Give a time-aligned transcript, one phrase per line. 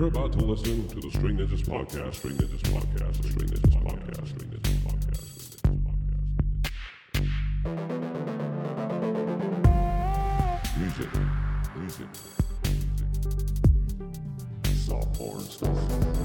[0.00, 2.14] You're about to listen to the String Ninjas podcast.
[2.14, 3.20] String Ninjas podcast.
[3.20, 4.28] The String Ninjas podcast.
[4.28, 5.28] String Ninjas podcast.
[5.36, 6.16] String Ninjas podcast.
[10.78, 11.12] Music.
[11.76, 12.08] Music.
[14.74, 16.19] Soft porn stuff.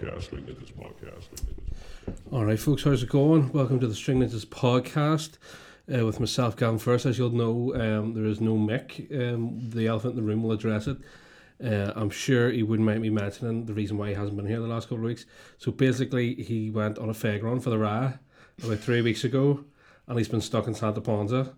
[0.00, 0.22] Podcast.
[0.22, 1.28] String Ninjas podcast.
[2.32, 3.52] All right, folks, how's it going?
[3.52, 5.36] Welcome to the String Ninjas podcast
[5.94, 6.78] uh, with myself, Gavin.
[6.78, 9.10] First, as you'll know, um, there is no Mick.
[9.12, 10.96] Um, the elephant in the room will address it.
[11.62, 14.60] Uh, I'm sure he wouldn't mind me mentioning the reason why he hasn't been here
[14.60, 15.26] the last couple of weeks.
[15.58, 18.14] So basically, he went on a fag run for the Ra
[18.64, 19.64] about three weeks ago,
[20.06, 21.52] and he's been stuck in Santa Ponza.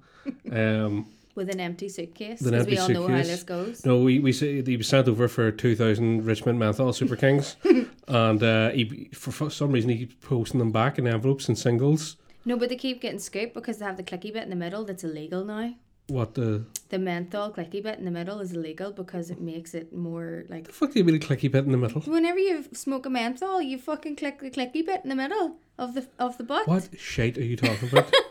[0.51, 3.29] Um, with an empty suitcase With an because we all empty know how suitcase.
[3.29, 3.87] this goes.
[3.87, 7.56] No, we we say he was sent over for two thousand Richmond menthol Super Kings,
[8.09, 11.59] and uh, he for, for some reason he keeps posting them back in envelopes and
[11.59, 12.16] singles.
[12.45, 14.84] No, but they keep getting scooped because they have the clicky bit in the middle
[14.84, 15.75] that's illegal now.
[16.09, 19.92] What the, The menthol clicky bit in the middle is illegal because it makes it
[19.94, 20.64] more like.
[20.64, 22.00] the fuck do you mean a clicky bit in the middle?
[22.03, 25.94] Whenever you smoke a menthol, you fucking click the clicky bit in the middle of
[25.94, 26.66] the of the butt.
[26.66, 28.12] What shite are you talking about?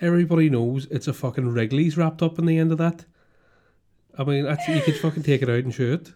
[0.00, 3.04] Everybody knows it's a fucking Wrigley's wrapped up in the end of that.
[4.18, 6.12] I mean, that's, you could fucking take it out and it.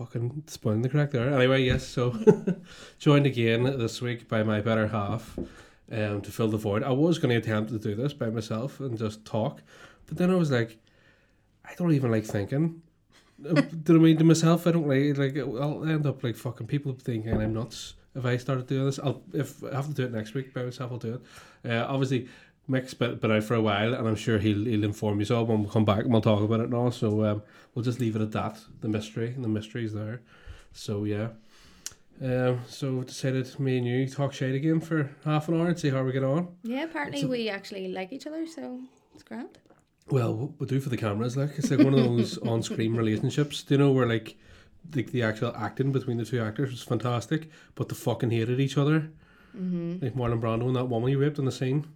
[0.00, 1.28] Fucking spoiling the crack there.
[1.28, 2.16] Anyway, yes, so
[2.98, 5.38] joined again this week by my better half
[5.92, 6.82] um, to fill the void.
[6.82, 9.60] I was going to attempt to do this by myself and just talk,
[10.06, 10.78] but then I was like,
[11.66, 12.80] I don't even like thinking.
[13.46, 14.66] Uh, do I mean to myself?
[14.66, 18.38] I don't like like I'll end up like fucking people thinking I'm nuts if I
[18.38, 18.98] started doing this.
[18.98, 20.92] I'll if I have to do it next week by myself.
[20.92, 21.20] I'll do
[21.62, 21.70] it.
[21.70, 22.26] Uh, obviously,
[22.70, 25.44] Mick's been, been out for a while, and I'm sure he'll he'll inform you all
[25.44, 26.90] when we come back and we'll talk about it now.
[26.90, 27.42] So um,
[27.74, 28.60] we'll just leave it at that.
[28.80, 30.22] The mystery and the mystery's there.
[30.72, 31.30] So yeah.
[32.22, 35.78] Um, so we decided me and you talk shade again for half an hour and
[35.78, 36.48] see how we get on.
[36.62, 38.78] Yeah, apparently a- we actually like each other, so
[39.14, 39.58] it's grand.
[40.08, 43.62] Well, what we do for the cameras, like it's like one of those on-screen relationships.
[43.64, 44.36] Do you know where like
[44.88, 48.78] the, the actual acting between the two actors was fantastic, but they fucking hated each
[48.78, 49.10] other.
[49.56, 50.04] Mm-hmm.
[50.04, 51.86] Like Marlon Brando and that woman he raped on the scene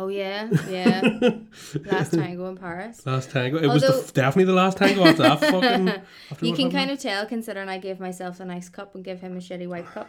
[0.00, 1.00] Oh yeah, yeah.
[1.84, 3.04] Last tango in Paris.
[3.04, 3.58] last tango.
[3.58, 5.88] It was the, definitely the last tango after that fucking.
[6.30, 9.20] After You can kind of tell considering I gave myself a nice cup and give
[9.20, 10.08] him a shitty white cup.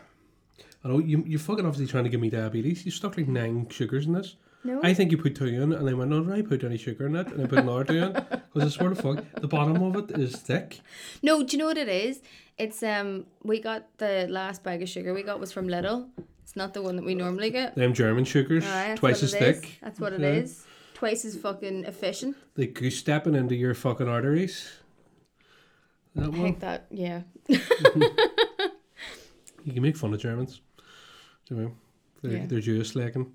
[0.84, 1.24] I know you.
[1.26, 2.86] You're fucking obviously trying to give me diabetes.
[2.86, 4.36] You stuck like nine sugars in this.
[4.64, 4.80] No.
[4.84, 7.08] I think you put two in, and I went, no, did I put any sugar
[7.08, 7.28] in it?
[7.28, 10.20] And I put another two in because I swear to fuck, the bottom of it
[10.20, 10.82] is thick.
[11.24, 12.22] No, do you know what it is?
[12.60, 16.10] It's um we got the last bag of sugar we got was from Lidl.
[16.50, 17.76] It's not the one that we normally get.
[17.76, 19.60] Them German sugars, Aye, that's twice what as it is.
[19.60, 19.78] thick.
[19.84, 20.28] That's what it Yeah.
[20.30, 20.66] is.
[20.96, 22.38] Twice as fucking efficient.
[22.56, 24.68] They goose stepping into your fucking arteries.
[26.16, 26.42] That I one.
[26.42, 27.22] think that yeah.
[29.64, 30.60] You can make fun of Germans.
[31.48, 31.72] Do you know?
[32.24, 32.46] They're, Yeah.
[32.48, 33.31] they're Jewish slacking.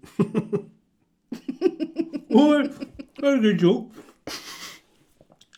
[2.32, 3.92] oh, that's a good joke.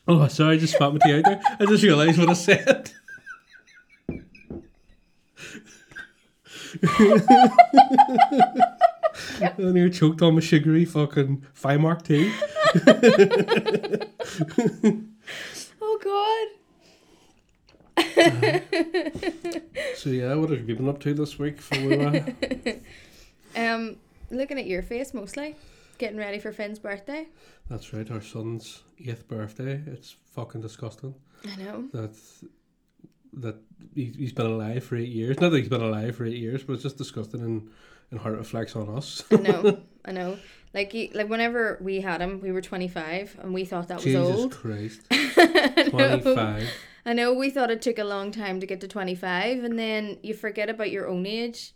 [0.08, 1.40] Oh, sorry, I just spat my tea out there.
[1.58, 2.92] I just realised what I said.
[9.58, 12.32] And you're choked on my sugary fucking five mark tea.
[15.80, 16.48] Oh god.
[19.96, 21.60] So yeah, what have you been up to this week?
[21.60, 22.20] For uh,
[23.56, 23.96] Um
[24.30, 25.56] looking at your face mostly.
[25.98, 27.26] Getting ready for Finn's birthday.
[27.70, 29.80] That's right, our son's eighth birthday.
[29.86, 31.14] It's fucking disgusting.
[31.44, 31.84] I know.
[31.92, 32.14] that
[33.36, 33.56] that
[33.94, 35.40] he, he's been alive for eight years.
[35.40, 37.70] Not that he's been alive for eight years, but it's just disgusting and,
[38.10, 39.22] and it reflects on us.
[39.30, 39.78] I know.
[40.04, 40.38] I know.
[40.74, 44.04] Like he, like whenever we had him, we were twenty five and we thought that
[44.04, 44.52] was old.
[44.52, 44.58] Jesus.
[44.60, 45.00] Christ.
[45.92, 46.18] Know.
[46.18, 46.68] 25.
[47.04, 50.18] I know we thought it took a long time to get to 25 and then
[50.22, 51.72] you forget about your own age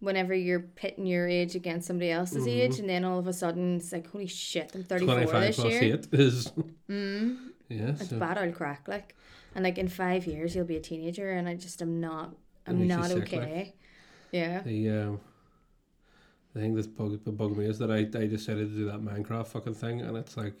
[0.00, 2.60] whenever you're pitting your age against somebody else's Mm-hmm.
[2.60, 5.56] age and then all of a sudden it's like holy shit I'm 34 25 this
[5.56, 6.52] plus year 8 is.
[6.88, 7.36] mm,
[7.68, 9.16] Yeah, it's so bad old crack like
[9.54, 12.34] and like in five years you'll be a teenager and I just am not
[12.66, 13.32] I'm not sick, like.
[13.34, 13.74] okay
[14.30, 15.20] yeah the, um,
[16.54, 19.00] the thing that's bug, that bugged me is that I, I decided to do that
[19.00, 20.54] Minecraft fucking thing, and it's like,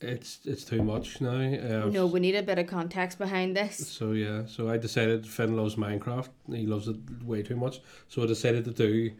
[0.00, 1.30] it's it's too much now.
[1.30, 5.26] Um, no we need a bit of context behind this So yeah, so I decided
[5.26, 6.28] Finn loves Minecraft.
[6.52, 7.80] He loves it way too much.
[8.08, 9.12] So I decided to do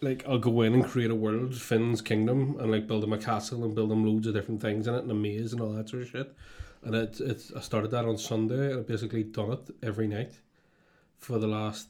[0.00, 3.18] like I'll go in and create a world, Finn's kingdom, and like build him a
[3.18, 5.72] castle and build him loads of different things in it and a maze and all
[5.72, 6.34] that sort of shit.
[6.86, 10.32] And it it's I started that on Sunday and I've basically done it every night
[11.18, 11.88] for the last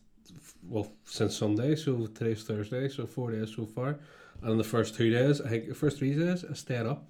[0.73, 1.77] well since Sunday.
[1.77, 3.99] So today's Thursday, so four days so far.
[4.43, 7.03] And in the first two days, I think the first three days I stayed up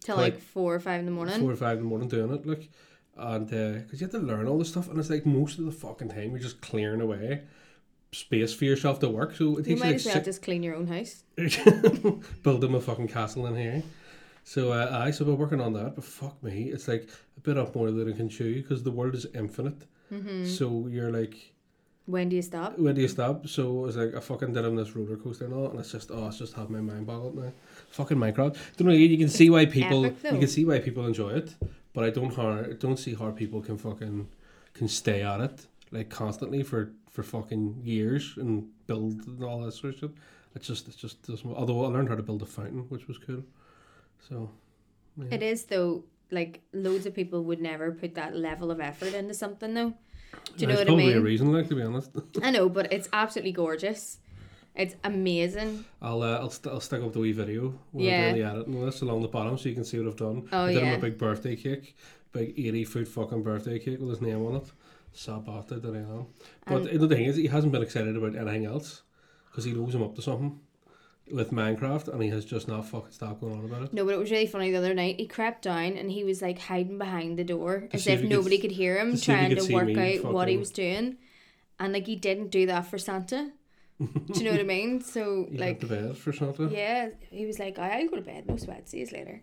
[0.00, 2.08] till like, like four or five in the morning four or five in the morning
[2.08, 2.68] doing it, like,
[3.16, 5.64] and uh, because you have to learn all this stuff, and it's like most of
[5.64, 7.42] the fucking time you're just clearing away,
[8.12, 9.34] space for yourself to work.
[9.36, 11.24] So it You takes might you like as well six, just clean your own house.
[12.42, 13.82] build them a fucking castle in here.
[14.44, 17.56] So uh, I so we're working on that, but fuck me, it's like a bit
[17.56, 19.86] up more than it can chew you because the world is infinite.
[20.12, 20.46] Mm-hmm.
[20.46, 21.52] So you're like,
[22.06, 22.78] When do you stop?
[22.78, 23.46] when do you stop?
[23.48, 26.10] So it's like I fucking did on this roller coaster and all, and it's just
[26.10, 27.52] oh, it's just have my mind boggled now.
[27.90, 28.56] Fucking Minecraft.
[28.76, 28.94] Don't know.
[28.94, 30.06] You can see why people.
[30.06, 31.54] you can see why people enjoy it,
[31.94, 34.28] but I don't how don't see how people can fucking
[34.74, 39.72] can stay at it like constantly for for fucking years and build and all that
[39.72, 40.10] sort of shit.
[40.54, 41.54] It's just it's just doesn't.
[41.54, 43.44] Although I learned how to build a fountain, which was cool.
[44.28, 44.50] So.
[45.16, 45.26] Yeah.
[45.32, 46.04] It is though.
[46.30, 49.90] Like loads of people would never put that level of effort into something though.
[49.90, 49.96] Do
[50.56, 51.24] you know There's what I probably a mean?
[51.24, 52.10] reason, like to be honest.
[52.42, 54.18] I know, but it's absolutely gorgeous.
[54.74, 55.84] It's amazing.
[56.00, 58.28] I'll uh, I'll, st- I'll stick up the wee video when Yeah.
[58.28, 60.48] I'm doing the editing this along the bottom so you can see what I've done.
[60.50, 60.94] Oh, I did him yeah.
[60.94, 61.94] a big birthday cake,
[62.32, 64.72] big eighty foot fucking birthday cake with his name on it.
[65.12, 66.26] So bastard that I am.
[66.66, 69.02] But And- the thing is, he hasn't been excited about anything else
[69.50, 70.58] because he knows I'm up to something
[71.32, 73.92] with Minecraft and he has just not fucking stopped going on about it.
[73.92, 75.18] No, but it was really funny the other night.
[75.18, 78.28] He crept down and he was like hiding behind the door as if if he
[78.28, 80.56] could nobody could hear him, to see if he trying to work out what he
[80.56, 81.16] was doing.
[81.80, 83.50] And like he didn't do that for Santa.
[83.98, 85.00] do you know what I mean?
[85.00, 86.68] So He like went to bed for Santa.
[86.70, 89.42] Yeah, he was like, I'll go to bed, no sweat, see you later.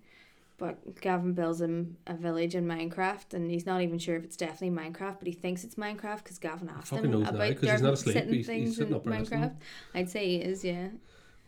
[0.58, 4.36] But Gavin builds him a village in Minecraft, and he's not even sure if it's
[4.36, 7.82] definitely Minecraft, but he thinks it's Minecraft because Gavin asked him now, about 'cause he's
[7.82, 9.40] not asleep, he's- he's things sitting in up listening.
[9.40, 9.56] Minecraft.
[9.96, 10.90] I'd say he is, yeah.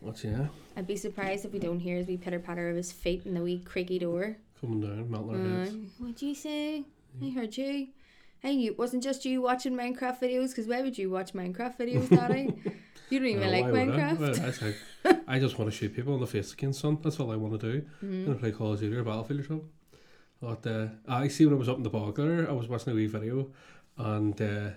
[0.02, 0.48] What's yeah?
[0.76, 3.34] I'd be surprised if we don't hear his wee pitter patter of his feet in
[3.34, 4.36] the wee creaky door.
[4.60, 5.76] Coming down, melting our Uh, heads.
[6.00, 6.84] what'd you say?
[7.24, 7.88] I heard you.
[8.40, 10.50] Hey, you wasn't just you watching Minecraft videos?
[10.50, 12.52] Because why would you watch Minecraft videos, Daddy?
[13.12, 13.70] you don't even like I?
[13.70, 14.20] Minecraft.
[14.20, 14.76] Well, that's like,
[15.28, 16.98] I just want to shoot people in the face again, son.
[17.04, 17.82] That's all I want to do.
[17.82, 18.14] Mm-hmm.
[18.14, 19.70] I'm gonna play Call of Duty or Battlefield or something.
[20.42, 22.94] But uh, I see when I was up in the bog there, I was watching
[22.94, 23.52] a wee video,
[23.98, 24.70] and uh,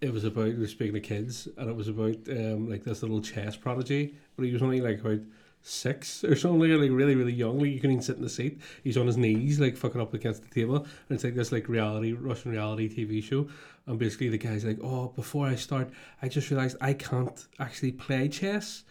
[0.00, 3.02] it was about we were speaking to kids, and it was about um, like this
[3.02, 5.20] little chess prodigy, but he was only like about
[5.62, 7.58] six or something, like really really young.
[7.58, 8.60] Like you couldn't even sit in the seat.
[8.84, 11.68] He's on his knees, like fucking up against the table, and it's like this like
[11.68, 13.48] reality Russian reality TV show.
[13.86, 15.90] And basically the guy's like, oh, before I start,
[16.20, 18.84] I just realized I can't actually play chess,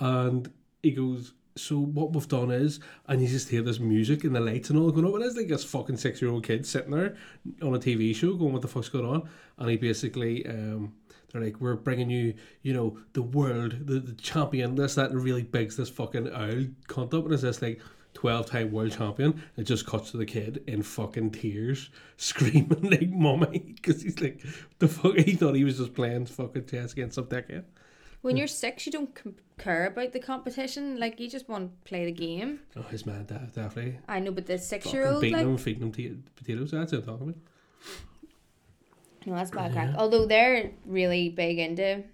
[0.00, 0.50] and
[0.82, 1.34] he goes.
[1.56, 4.78] So what we've done is, and you just hear this music and the lights and
[4.78, 7.16] all going up, and it's like this fucking six year old kid sitting there
[7.62, 10.92] on a TV show going, "What the fuck's going on?" And he basically, um,
[11.32, 15.22] they're like, "We're bringing you, you know, the world, the, the champion, this that," and
[15.22, 17.80] really bigs this fucking owl cunt up, and it's this like.
[18.14, 23.10] 12 time world champion, it just cuts to the kid in fucking tears, screaming like
[23.10, 24.40] mummy, because he's like,
[24.78, 27.64] the fuck, he thought he was just playing fucking chess against some dickhead.
[28.22, 30.98] When you're six, you don't com- care about the competition.
[30.98, 32.60] Like you just want to play the game.
[32.76, 33.98] Oh, his man, def- definitely.
[34.08, 37.06] I know, but the six-year-old, beating like, him, feeding him tea- potatoes, that's what I'm
[37.06, 37.36] talking about.
[39.26, 39.94] no, that's bad crack.
[39.96, 42.04] Although they're really big into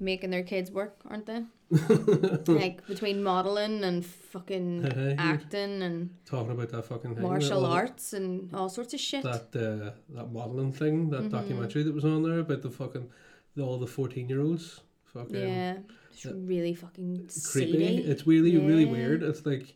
[0.00, 1.42] making their kids work, aren't they?
[2.46, 5.14] like between modeling and fucking Uh-huh.
[5.18, 7.22] acting and Talking about that fucking thing.
[7.22, 9.22] martial that, arts and all sorts of shit.
[9.22, 11.28] That uh, that modelling thing, that Mm-hmm.
[11.28, 13.10] documentary that was on there about the fucking
[13.54, 14.80] the, all the fourteen year olds.
[15.18, 15.76] Fucking yeah,
[16.12, 17.72] it's uh, really fucking creepy.
[17.72, 17.96] seedy.
[17.98, 19.22] It's really really weird.
[19.22, 19.74] It's like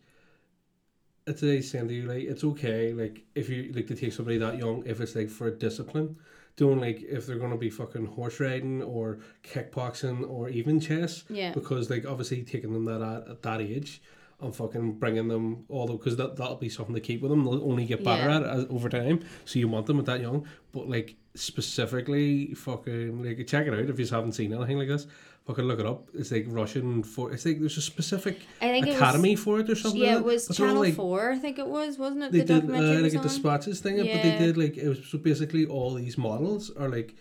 [1.26, 4.38] it's a saying to you like it's okay like if you like to take somebody
[4.38, 6.16] that young if it's like for discipline.
[6.56, 11.52] Doing like if they're gonna be fucking horse riding or kickboxing or even chess, Yeah.
[11.52, 14.02] because like obviously taking them that at, at that age
[14.42, 17.44] and fucking bringing them all because that that'll be something to keep with them.
[17.44, 18.37] They'll only get better Yeah.
[18.37, 19.20] at it over time.
[19.44, 23.80] So you want them at that young, but like specifically, fucking like check it out
[23.80, 25.06] if you haven't seen anything like this.
[25.46, 26.08] Fucking look it up.
[26.14, 27.32] It's like Russian for.
[27.32, 29.44] It's like there's a specific academy it was.
[29.44, 30.00] for it or something.
[30.00, 30.25] Yeah, like it that.
[30.49, 31.32] was Channel like, Four.
[31.32, 32.32] I think it was, wasn't it?
[32.32, 35.18] They the did uh, like a dispatches thing, but they did like it was so
[35.18, 37.16] basically all these models are like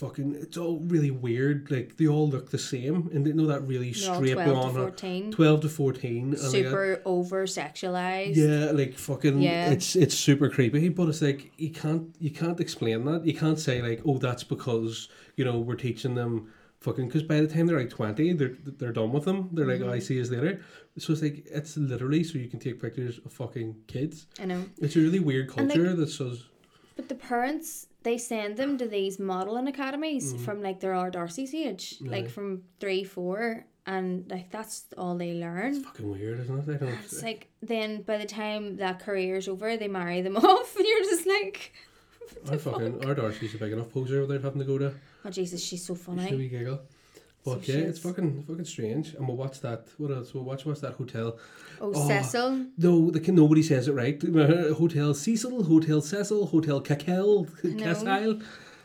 [0.00, 0.34] fucking.
[0.44, 1.70] It's all really weird.
[1.70, 4.52] Like they all look the same, and they know that really They're straight 12 to
[4.54, 4.76] blonde.
[4.76, 5.32] hair- 14.
[5.32, 8.36] 12 to 14 and like Super over sexualized.
[8.36, 9.70] yeah like fucking Yeah.
[9.70, 13.58] it's it's super creepy but it's like you can't you can't explain that you can't
[13.58, 17.66] say like oh that's because you know we're teaching them fucking because by the time
[17.66, 20.00] they're like 20 they're they're done with them they're like oh, I mm-hmm.
[20.00, 20.60] see you later
[20.98, 24.64] so it's like it's literally so you can take pictures of fucking kids I know.
[24.78, 26.44] it's a really weird And, like, culture that says
[26.96, 30.40] But the parents, they send them to these modelling academies Mm.
[30.44, 35.34] from like their our Darcy's age, like from three, four, and like that's all they
[35.34, 35.76] learn.
[35.76, 39.88] It's fucking weird isn't it It's like then by the time that career's over, they
[39.88, 41.72] marry them off, and you're just like,
[42.50, 45.62] our fucking our Darcy's a big enough poser without having to go to oh Jesus,
[45.62, 46.34] she's so funny.
[46.34, 46.80] wee giggle
[47.44, 49.14] but So yeah, it's fucking fucking strange.
[49.14, 49.88] And we'll watch that.
[49.98, 50.34] What else?
[50.34, 51.38] We'll watch what's that hotel?
[51.80, 54.20] Oh, Oh, Cecil, No, the, can- nobody says it right.
[54.82, 57.94] Hotel Cecil, Hotel Cecil, Hotel Cecil, know.
[57.94, 58.40] Cecil.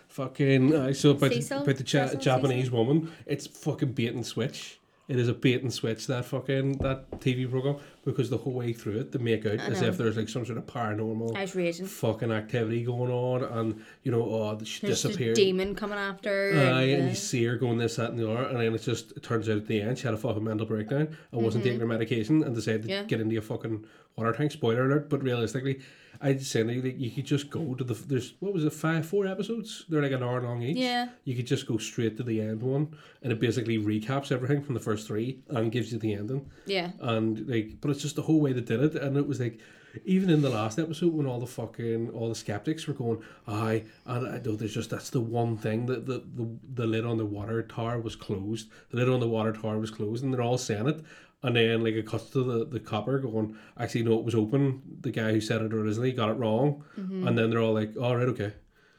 [0.07, 3.11] Fucking uh, so about the, about the Cecil, Japanese woman.
[3.25, 4.79] It's fucking bait and switch.
[5.07, 8.73] It is a bait and switch that fucking that TV program because the whole way
[8.73, 11.55] through it they make out as if there's like some sort of paranormal I was
[11.55, 11.85] raging.
[11.85, 15.35] fucking activity going on and you know oh she There's disappeared.
[15.35, 16.53] demon coming after.
[16.55, 18.81] Aye, and and, you see her going this, that, and the other, and then it
[18.81, 21.63] just it turns out at the end she had a fucking mental breakdown and wasn't
[21.63, 22.95] taking her medication and decided to Mm-hmm.
[22.95, 23.03] Yeah.
[23.03, 23.85] get into a fucking
[24.15, 24.51] water tank.
[24.53, 25.09] Spoiler alert!
[25.09, 25.81] But realistically,
[26.25, 29.05] I'd say that you, you could just go to the there's what was it five
[29.05, 29.85] four episodes?
[29.87, 30.77] They're like an hour long each.
[30.77, 31.09] Yeah.
[31.23, 32.85] You could just go straight to the end one,
[33.21, 36.49] and it basically recaps everything from the first three and gives you the ending.
[36.65, 36.89] yeah.
[36.99, 39.59] And like, but it's just the whole way they did it, and it was like.
[40.03, 43.85] Even in the last episode, when all the fucking all the skeptics were going, "Aye,"
[44.05, 47.17] and I know there's just that's the one thing that the, the the lid on
[47.17, 48.67] the water tower was closed.
[48.89, 50.99] The lid on the water tower was closed, and they're all saying it.
[51.45, 53.47] And then like it cuts to the the copper going,
[53.77, 54.63] "Actually, no, it was open."
[55.01, 57.27] The guy who said it originally got it wrong, Mm-hmm.
[57.27, 58.51] and then they're all like, "All right, okay,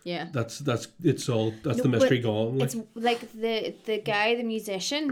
[0.04, 0.24] Yeah.
[0.36, 4.26] that's that's it's all that's No, the mystery gone." Like, It's like the the guy,
[4.40, 5.04] the musician,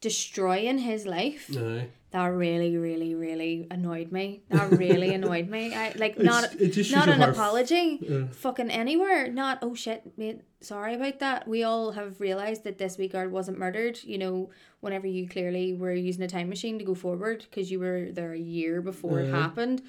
[0.00, 1.50] destroying his life.
[1.56, 1.88] aye.
[2.10, 4.26] That really, really, really annoyed me.
[4.48, 5.74] That really annoyed me.
[5.74, 8.26] I like not It's- it just not an apology, Yeah.
[8.32, 9.28] fucking anywhere.
[9.30, 10.40] Not oh shit, mate.
[10.60, 11.46] Sorry about that.
[11.46, 14.00] We all have realized that this wee girl wasn't murdered.
[14.02, 14.50] You know,
[14.80, 18.32] whenever you clearly were using a time machine to go forward because you were there
[18.32, 19.82] a year before it happened.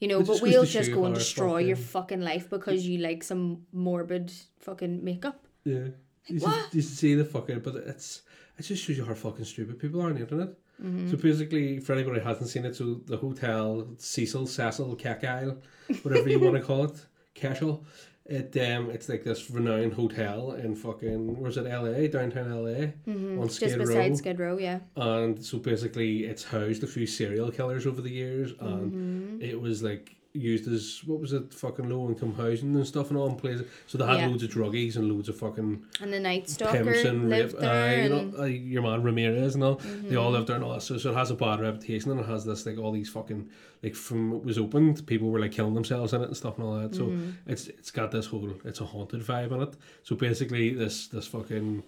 [0.00, 2.98] You know, It but we'll just go and destroy your fucking- fucking life because you
[2.98, 5.46] like some morbid fucking makeup.
[5.64, 5.88] Yeah.
[6.26, 6.72] You, what?
[6.72, 8.22] see, you see the fucking, but it's
[8.58, 10.48] it just shows you how fucking stupid people are on the internet.
[10.82, 11.10] Mm-hmm.
[11.10, 15.58] So basically, for anybody who hasn't seen it, so the hotel Cecil, Cecil, Cackile,
[16.02, 17.84] whatever you want to call it, Cashel,
[18.28, 22.08] it um it's like this renowned hotel in fucking where's it L.A.
[22.08, 22.92] downtown L.A.
[23.40, 23.86] on Skid Just Row.
[23.86, 24.80] beside Skid Row, yeah.
[24.96, 29.42] And so basically, it's housed a few serial killers over the years, and Mm-hmm.
[29.42, 33.18] it was like used as what was it, fucking low income housing and stuff and
[33.18, 33.66] all in places.
[33.86, 34.28] So they had Yeah.
[34.28, 37.60] loads of druggies and loads of fucking And the Night Stalker pimps and lived rape,
[37.60, 37.70] there.
[37.70, 39.80] aye, you and, know, your man Ramirez and all.
[40.04, 40.82] They all lived there and all that.
[40.82, 43.48] So, so it has a bad reputation and it has this like all these fucking
[43.82, 46.66] like from it was opened, people were like killing themselves in it and stuff and
[46.66, 46.94] all that.
[46.94, 47.12] So
[47.46, 49.74] it's it's got this whole it's a haunted vibe in it.
[50.02, 51.82] So basically, this this fucking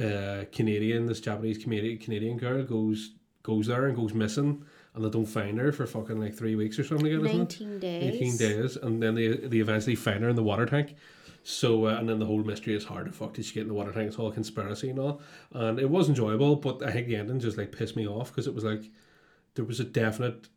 [0.00, 3.12] uh, Canadian, this Japanese Canadian Canadian girl goes
[3.42, 4.64] goes there and goes missing.
[4.94, 7.12] And they don't find her for fucking like three weeks or something.
[7.12, 7.38] Like that?
[7.38, 8.14] 19 days.
[8.14, 10.94] 18 days, and then they, they eventually find her in the water tank.
[11.42, 13.68] So, uh, and then the whole mystery is hard to fuck did she get in
[13.68, 14.08] the water tank?
[14.08, 15.20] It's all a conspiracy and all.
[15.52, 18.46] And it was enjoyable, but I think the ending just like pissed me off because
[18.46, 18.90] it was like
[19.54, 20.48] there was a definite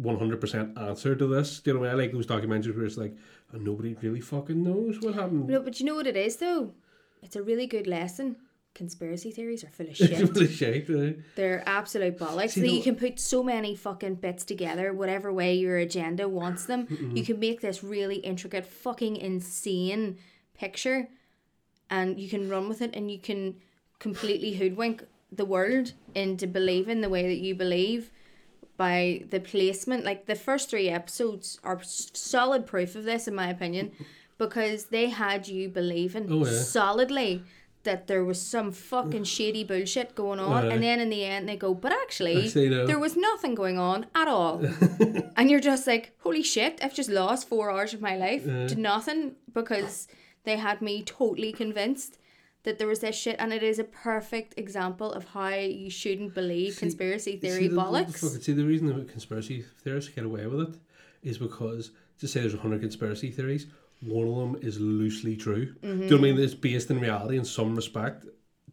[0.00, 1.60] 100% answer to this.
[1.60, 2.00] Do you know what I mean?
[2.00, 3.16] I like those documentaries where it's like,
[3.52, 5.48] and nobody really fucking knows what happened.
[5.48, 6.72] No, but you know what it is though?
[7.22, 8.36] It's a really good lesson.
[8.78, 10.10] Conspiracy theories are full of shit.
[10.34, 10.88] really shite.
[10.88, 11.12] eh?
[11.34, 12.50] They're absolute bollocks.
[12.50, 16.28] See, that no- you can put so many fucking bits together, whatever way your agenda
[16.28, 16.86] wants them.
[17.12, 20.18] You can make this really intricate, fucking insane
[20.56, 21.08] picture,
[21.90, 23.56] and you can run with it, and you can
[23.98, 28.10] completely hoodwink the world into believing the way that you believe
[28.76, 30.04] by the placement.
[30.04, 33.90] Like the first three episodes are solid proof of this, in my opinion,
[34.38, 36.52] because they had you believing Oh, yeah.
[36.60, 37.42] solidly
[37.84, 40.74] that there was some fucking shady bullshit going on, Aye.
[40.74, 42.86] and then in the end they go, but actually, Actually, no.
[42.86, 44.64] there was nothing going on at all.
[45.36, 48.74] and you're just like, holy shit, I've just lost four hours of my life to
[48.76, 50.08] nothing because
[50.44, 52.18] they had me totally convinced
[52.64, 56.34] that there was this shit, and it is a perfect example of how you shouldn't
[56.34, 58.42] believe conspiracy theory see, the, bollocks.
[58.42, 60.74] see, the reason that conspiracy theorists get away with it
[61.22, 63.66] is because, just say there's 100 conspiracy theories,
[64.00, 65.74] one of them is loosely true.
[65.82, 66.22] Do you know what I mm-hmm.
[66.22, 66.38] mean?
[66.40, 68.24] It's based in reality in some respect.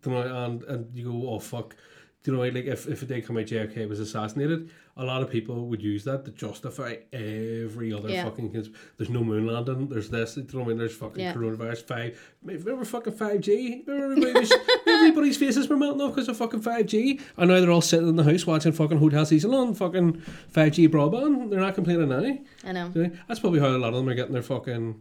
[0.02, 1.76] Do you know, and, and you go, oh, fuck.
[2.24, 5.22] Do you know, like, if, if it did come out JFK was assassinated, a lot
[5.22, 8.24] of people would use that to justify every other Yeah.
[8.24, 8.52] fucking...
[8.52, 10.78] Cons- there's no moon landing, there's this, do you know what I mean?
[10.80, 11.34] There's fucking Yeah.
[11.34, 12.34] coronavirus 5...
[12.44, 13.86] Remember fucking 5G?
[13.86, 14.50] Remember everybody
[14.88, 17.22] everybody's faces were melting off because of fucking 5G?
[17.38, 20.14] And now they're all sitting in the house watching fucking Hotel Cecil on fucking
[20.52, 21.52] 5G broadband.
[21.52, 22.38] They're not complaining now.
[22.64, 22.90] I know?
[23.28, 25.00] That's probably how a lot of them are getting their fucking...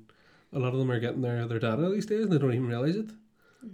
[0.55, 2.67] A lot of them are getting their, their data these days and they don't even
[2.69, 3.11] realise it.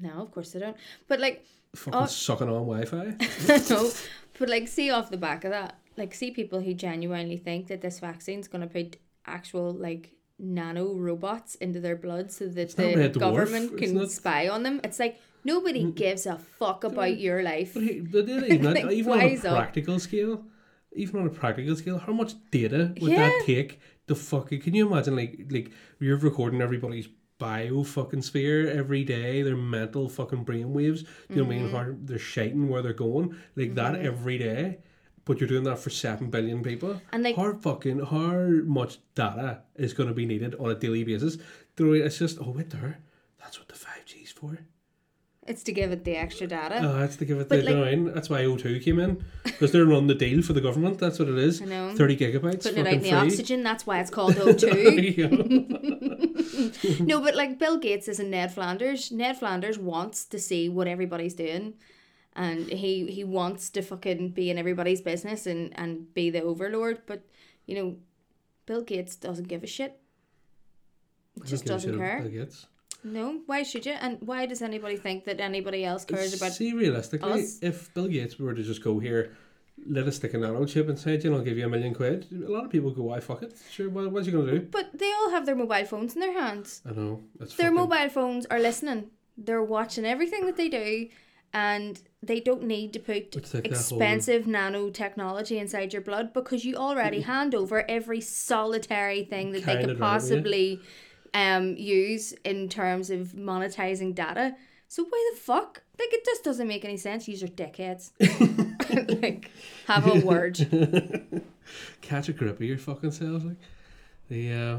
[0.00, 0.76] No, of course they don't.
[1.08, 1.44] But like,
[1.76, 2.06] Fucking Oh.
[2.06, 3.14] sucking on Wi-Fi.
[3.70, 3.90] no,
[4.40, 7.80] but like, see off the back of that, like, see people who genuinely think that
[7.80, 8.96] this vaccine's gonna put
[9.26, 14.48] actual like nano robots into their blood so that not the government can not- spy
[14.48, 14.80] on them.
[14.82, 17.74] It's like nobody gives a fuck about your life.
[17.74, 19.56] But he- they did even, Like, even on a wise up.
[19.56, 20.44] practical scale,
[20.92, 23.28] even on a practical scale, how much data would Yeah.
[23.28, 23.78] that take
[24.10, 24.60] to fucking?
[24.60, 30.08] Can you imagine like like you're recording everybody's bio fucking sphere every day, their mental
[30.10, 31.00] fucking brainwaves.
[31.28, 31.64] Do you know what I Mm-hmm.
[31.64, 31.70] mean?
[31.70, 34.78] How they're shiting where they're going like that every day.
[35.24, 37.00] But you're doing that for seven billion people.
[37.12, 38.32] And, like- how fucking how
[38.80, 41.38] much data is going to be needed on a daily basis?
[41.76, 42.98] Do you know, It's just oh wait there.
[43.40, 44.58] That's what the five G's for.
[45.50, 46.78] It's to give it the extra data.
[46.82, 48.14] Oh, that's to give it But the like- nine.
[48.14, 50.98] That's why O2 came in because they're running the deal for the government.
[50.98, 51.60] That's what it is.
[51.60, 51.92] I know.
[51.94, 53.18] Thirty gigabytes, Putting it out in the free.
[53.18, 54.70] oxygen, that's why it's called O2.
[55.20, 57.04] Yeah.
[57.04, 59.10] no, but like Bill Gates isn't Ned Flanders.
[59.10, 61.74] Ned Flanders wants to see what everybody's doing.
[62.36, 67.00] And he, he wants to fucking be in everybody's business and, and be the overlord.
[67.06, 67.22] But,
[67.66, 67.96] you know,
[68.66, 69.98] Bill Gates doesn't give a shit.
[71.44, 72.20] Just doesn't care.
[72.22, 72.66] Bill Gates.
[73.02, 73.92] No, why should you?
[73.92, 77.58] And why does anybody think that anybody else cares about See, realistically, us?
[77.62, 79.32] if Bill Gates were to just go here,
[79.86, 82.26] let us stick a nano chip inside you and I'll give you a million quid,
[82.30, 83.56] a lot of people go, why fuck it?
[83.70, 84.66] Sure, what, what's you going to do?
[84.70, 86.82] But they all have their mobile phones in their hands.
[86.86, 87.22] I know.
[87.38, 89.10] That's Their fucking, mobile phones are listening.
[89.38, 91.08] They're watching everything that they do,
[91.54, 97.22] and they don't need to put like expensive nanotechnology inside your blood because you already
[97.22, 100.36] hand over every solitary thing that they Carrying could it around with you.
[100.36, 100.80] possibly
[101.34, 104.54] um use in terms of monetizing data.
[104.88, 105.82] So why the fuck?
[105.98, 107.28] Like it just doesn't make any sense.
[107.28, 108.10] Use your dickheads.
[109.22, 109.50] like
[109.86, 110.58] have a word.
[112.00, 113.44] Catch a grip of your fucking selves.
[113.44, 113.56] Like,
[114.28, 114.78] the, uh,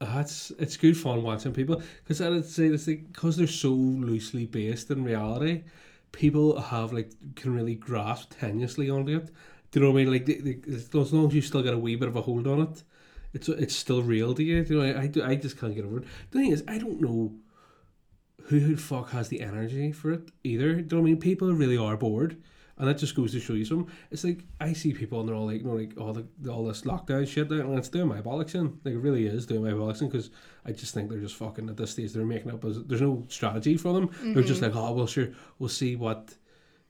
[0.00, 4.46] that's it's good fun watching people because I'd say this like because they're so loosely
[4.46, 5.64] based in reality,
[6.12, 9.30] people have like can really grasp tenuously onto it.
[9.70, 10.12] Do you know what I mean?
[10.12, 10.58] Like they, they,
[11.00, 12.82] as long as you still get a wee bit of a hold on it,
[13.32, 14.64] it's it's still real to you.
[14.64, 14.98] Do you know?
[14.98, 16.04] I, I, do- I just can't get over it.
[16.30, 17.34] The thing is, I don't know
[18.44, 20.74] who the fuck has the energy for it either.
[20.74, 21.20] Do you know what I mean?
[21.20, 22.36] People really are bored.
[22.78, 23.88] And that just goes to show you some.
[24.12, 26.64] It's like I see people and they're all like, you know, like all the all
[26.64, 28.78] this lockdown shit, and it's doing my bollocks in.
[28.84, 30.30] Like it really is doing my bollocks in because
[30.64, 32.12] I just think they're just fucking at this stage.
[32.12, 32.64] They're making up.
[32.64, 34.10] As, there's no strategy for them.
[34.32, 34.76] They're just mm-hmm.
[34.76, 36.32] like, oh well, sure, we'll see what.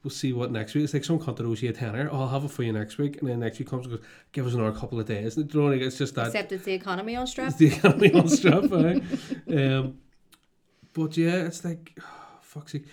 [0.05, 0.85] We'll see what next week.
[0.85, 2.09] It's like some cunt that owes you a tenner.
[2.13, 4.07] Oh, I'll have it for you next week, and then next week comes and goes,
[4.33, 5.37] give us another couple of days.
[5.37, 7.49] And, you know, like, it's just that Except it's the economy on strap.
[7.49, 9.01] it's the economy on strap, aye.
[9.53, 9.99] Um,
[10.95, 12.05] but yeah, it's like, oh,
[12.43, 12.87] fuck's sake.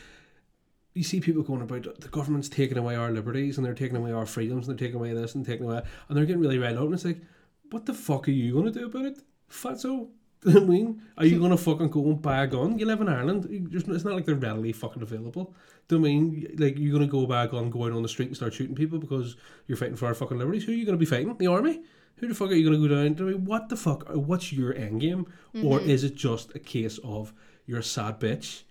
[0.94, 4.14] You see people going about the government's taking away our liberties and they're taking away
[4.14, 6.78] our freedoms and they're taking away this and taking away, and they're getting really riled
[6.78, 6.86] up.
[6.86, 7.22] And it's like,
[7.70, 9.20] what the fuck are you going to do about it?
[9.52, 10.10] Fatso.
[10.46, 11.02] Do you know what I mean?
[11.18, 12.78] Are you going to fucking go and buy a gun?
[12.78, 13.70] You live in Ireland.
[13.72, 15.56] Just- It's not like they're readily fucking available.
[15.88, 16.56] Do you I mean?
[16.58, 18.54] Like, you're going to go buy a gun, go out on the street and start
[18.54, 19.36] shooting people because
[19.68, 20.64] you're fighting for our fucking liberties?
[20.66, 21.36] Who are you going to be fighting?
[21.36, 21.82] The army?
[22.18, 23.38] Who the fuck are you going to go down to?
[23.38, 24.08] What the fuck?
[24.14, 25.26] What's your end game?
[25.64, 27.34] Or is it just a case of
[27.66, 28.64] you're a sad bitch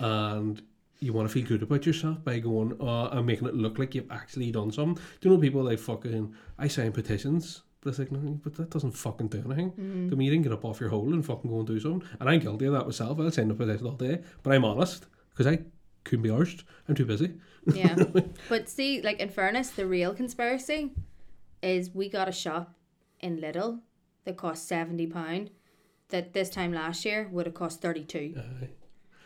[0.00, 0.62] and
[1.00, 3.94] you want to feel good about yourself by going uh, and making it look like
[3.94, 4.94] you've actually done something?
[5.20, 8.92] Do you know people like fucking, I sign petitions, it's like, no, but that doesn't
[8.92, 9.72] fucking do anything.
[9.72, 10.10] Mm.
[10.10, 12.08] Mean, you didn't get up off your hole and fucking go and do something.
[12.20, 13.18] And I'm guilty of that myself.
[13.18, 15.60] I'll send up with petition all day, but I'm honest because I
[16.04, 16.62] couldn't be arsed.
[16.88, 17.34] I'm too busy.
[17.72, 17.96] Yeah.
[18.48, 20.92] but see, like in fairness, the real conspiracy
[21.62, 22.74] is we got a shop
[23.20, 23.80] in Lidl
[24.24, 25.50] that cost seventy pound
[26.08, 28.34] that this time last year would have cost thirty two.
[28.36, 28.68] Aye.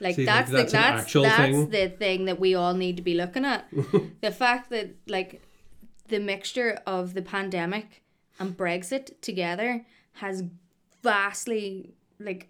[0.00, 1.70] Like See, like, that's that's the that's that's thing.
[1.70, 3.68] the thing that we all need to be looking at.
[4.20, 5.42] the fact that like
[6.08, 8.02] the mixture of the pandemic
[8.38, 10.44] and Brexit together has
[11.02, 12.48] vastly like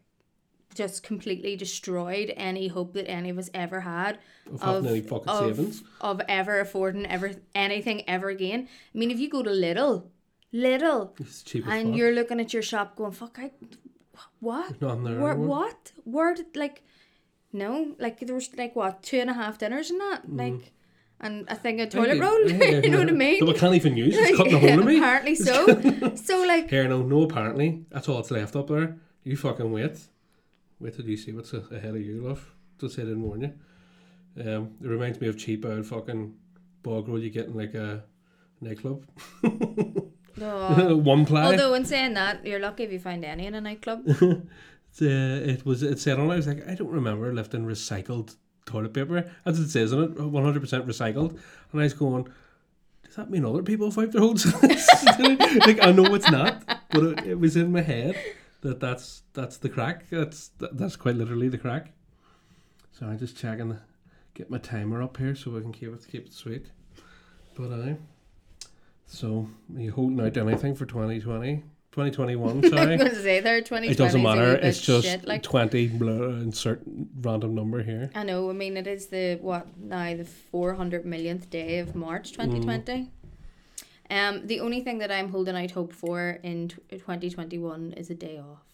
[0.75, 4.18] just completely destroyed any hope that any of us ever had
[4.53, 5.83] Of having any fucking of, savings.
[6.01, 8.68] of ever affording ever anything ever again.
[8.94, 10.05] I mean, if you go to Lidl,
[10.53, 11.96] Lidl, It's cheap as and fuck.
[11.99, 13.51] you're looking at your shop going, "Fuck, I,
[14.40, 14.81] what?
[14.81, 15.49] Nothing there Where, anymore.
[15.49, 15.92] what?
[16.05, 16.83] Where did like,
[17.53, 20.38] no, like there was like what two and a half dinners and that, mm.
[20.38, 20.72] like,
[21.21, 22.49] and a thing of toilet roll.
[22.51, 23.41] Yeah, you know what I mean?
[23.41, 24.15] That we can't even use.
[24.17, 24.99] It's cutting a hole in me.
[24.99, 25.67] Apparently so.
[26.15, 27.85] so like, Here, no, no, apparently.
[27.91, 28.97] That's all that's left up there.
[29.25, 29.99] You fucking wait.
[30.79, 32.55] Wait till you see what's ahead of you, love.
[32.81, 33.53] Just say I didn't warn you.
[34.39, 36.35] Um, it reminds me of cheap old fucking
[36.83, 38.05] bog roll you get in like a
[38.61, 39.07] nightclub.
[40.41, 40.97] oh.
[40.97, 41.45] One ply.
[41.45, 44.07] although in saying that, you're lucky if you find any in a nightclub.
[44.99, 45.05] Uh,
[45.53, 49.31] it was it said on I was like, I don't remember lifting recycled toilet paper.
[49.45, 51.31] As it says on it, 100% recycled.
[51.73, 52.29] And I was going,
[53.05, 54.45] does that mean other people wipe their holes?
[54.63, 58.17] like, I know it's not, but it, it was in my head
[58.61, 60.09] that that's that's the crack.
[60.11, 61.93] That's that, that's quite literally the crack.
[62.93, 63.79] So I'm just checking,
[64.35, 66.67] get my timer up here so we can keep it keep it sweet.
[67.55, 67.97] But I.
[69.09, 71.63] So, are you holding out anything for 2020?
[71.97, 72.79] 2021, sorry.
[72.79, 73.89] I was going to say there, twenty.
[73.89, 74.55] It doesn't matter.
[74.57, 75.43] It's just like.
[75.43, 76.13] 20 blah,
[76.45, 76.83] insert
[77.23, 78.11] random number here.
[78.15, 78.51] I know.
[78.51, 82.61] I mean, it is the what now the four hundred millionth day of March twenty
[82.61, 83.11] twenty.
[84.11, 86.71] Um, the only thing that I'm holding out hope for in
[87.07, 88.67] twenty twenty one is a day off.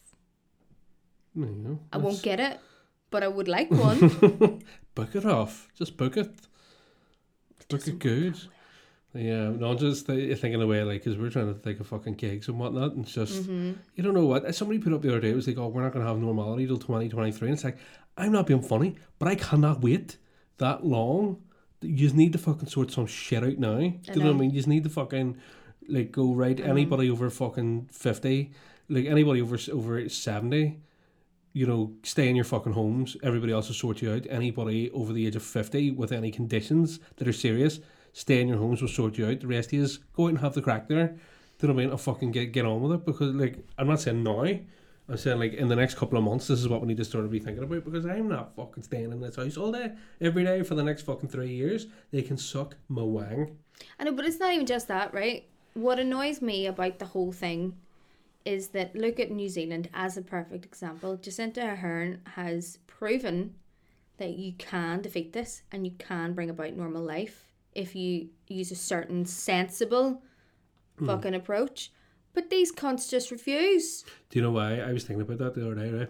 [1.37, 1.79] You go.
[1.93, 2.59] I won't get it,
[3.11, 4.65] but I would like one.
[4.97, 5.69] Book it off.
[5.79, 6.35] Just book it.
[7.69, 8.37] Book it good.
[9.15, 12.49] Yeah, no, just th- thinking away, like, because we're trying to think of fucking gigs
[12.49, 13.73] and whatnot, and it's just, Mm-hmm.
[13.95, 14.55] you don't know what.
[14.55, 16.19] Somebody put up the other day, it was like, oh, we're not going to have
[16.19, 17.49] normality till 2023.
[17.49, 17.77] And it's like,
[18.17, 20.17] I'm not being funny, but I cannot wait
[20.59, 21.43] that long.
[21.83, 23.77] You just need to fucking sort some shit out now.
[23.79, 24.27] Do you know.
[24.27, 24.51] what I mean?
[24.51, 25.37] You just need to fucking
[25.89, 26.59] like go right.
[26.61, 28.53] Anybody over fucking fifty,
[28.89, 30.79] like anybody over over seventy,
[31.53, 33.17] you know, stay in your fucking homes.
[33.25, 34.27] Everybody else will sort you out.
[34.31, 37.81] Anybody over the age of fifty with any conditions that are serious,
[38.13, 38.81] stay in your homes.
[38.81, 39.41] Will sort you out.
[39.41, 41.09] The rest you go out and have the crack there.
[41.59, 41.91] Do you know what I mean?
[41.93, 44.47] I'll fucking get get on with it because like I'm not saying now.
[45.09, 47.05] I'm saying like in the next couple of months, this is what we need to
[47.05, 49.93] start to be thinking about because I'm not fucking staying in this house all day,
[50.21, 51.87] every day for the next fucking three years.
[52.13, 53.59] They can suck my wang.
[53.99, 55.45] I know, but it's not even just that, right?
[55.75, 57.77] What annoys me about the whole thing
[58.45, 61.17] is that look at New Zealand as a perfect example.
[61.17, 63.55] Jacinda Ardern has proven
[64.19, 68.71] that you can defeat this and you can bring about normal life if you use
[68.71, 70.23] a certain sensible
[70.99, 71.07] hmm.
[71.07, 71.93] fucking approach.
[72.35, 74.05] But these cunts just refuse.
[74.31, 74.81] Do you know why?
[74.81, 76.09] I was thinking about that the other day, right?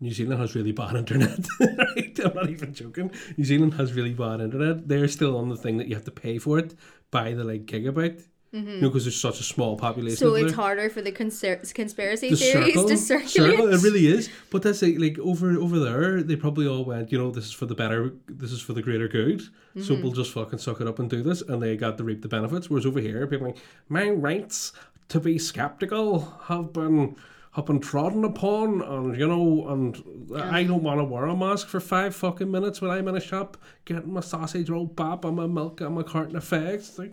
[0.00, 1.46] New Zealand has really bad internet.
[1.60, 2.20] right?
[2.24, 3.10] I'm not even joking.
[3.36, 4.88] New Zealand has really bad internet.
[4.88, 6.74] They're still on the thing that you have to pay for it
[7.10, 8.24] by the like gigabyte.
[8.54, 10.16] You know, because there's such a small population.
[10.16, 10.54] So it's there.
[10.54, 13.30] harder for the conser- conspiracy the theories circle, to circulate.
[13.30, 14.30] circle, it really is.
[14.50, 17.52] But that's like, like over over there, they probably all went, you know, this is
[17.52, 19.40] for the better, this is for the greater good.
[19.40, 19.82] Mm-hmm.
[19.82, 22.22] So we'll just fucking suck it up and do this, and they got to reap
[22.22, 22.70] the benefits.
[22.70, 24.72] Whereas over here, people are like my rights
[25.08, 27.16] to be skeptical have been
[27.54, 30.02] have been trodden upon, and you know, and
[30.36, 33.20] I don't want to wear a mask for five fucking minutes when I'm in a
[33.20, 36.98] shop getting my sausage roll bap and my milk and my carton of fags.
[36.98, 37.12] Like,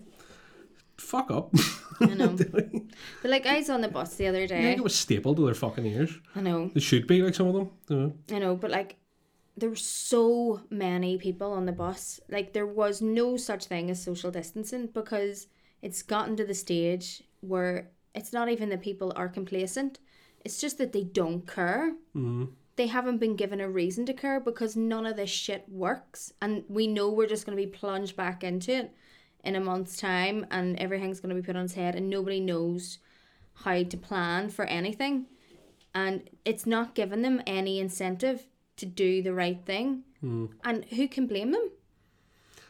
[0.97, 1.54] fuck up.
[1.99, 2.36] I know.
[3.21, 4.62] But like I was on the bus the other I day.
[4.62, 6.17] think it was stapled to their fucking ears.
[6.36, 6.71] I know.
[6.73, 7.69] It should be like some of them.
[7.89, 8.13] You know?
[8.32, 8.97] I know, but like
[9.58, 12.19] there were so many people on the bus.
[12.30, 15.47] Like there was no such thing as social distancing because
[15.82, 19.99] it's gotten to the stage where it's not even that people are complacent.
[20.43, 21.93] It's just that they don't care.
[22.15, 22.45] Mm-hmm.
[22.75, 26.34] They haven't been given a reason to care because none of this shit works.
[26.41, 28.95] And we know we're just going to be plunged back into it
[29.43, 32.39] in a month's time and everything's going to be put on its head and nobody
[32.39, 32.99] knows
[33.54, 35.25] how to plan for anything
[35.93, 40.04] and it's not giving them any incentive to do the right thing.
[40.21, 40.45] Hmm.
[40.63, 41.71] And who can blame them?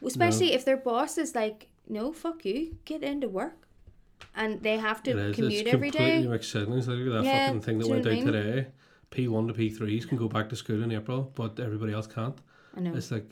[0.04, 3.68] Especially if their boss is like, "No, fuck you, get into work,"
[4.34, 5.36] and they have to is.
[5.36, 6.26] commute it's every day.
[6.26, 6.88] mixed signals.
[6.88, 8.26] Look at that Yeah, fucking thing that went out mean?
[8.26, 8.66] today.
[9.12, 12.38] P1 to P3s can go back to school in April, but everybody else can't.
[12.76, 12.94] I know.
[12.94, 13.30] It's like,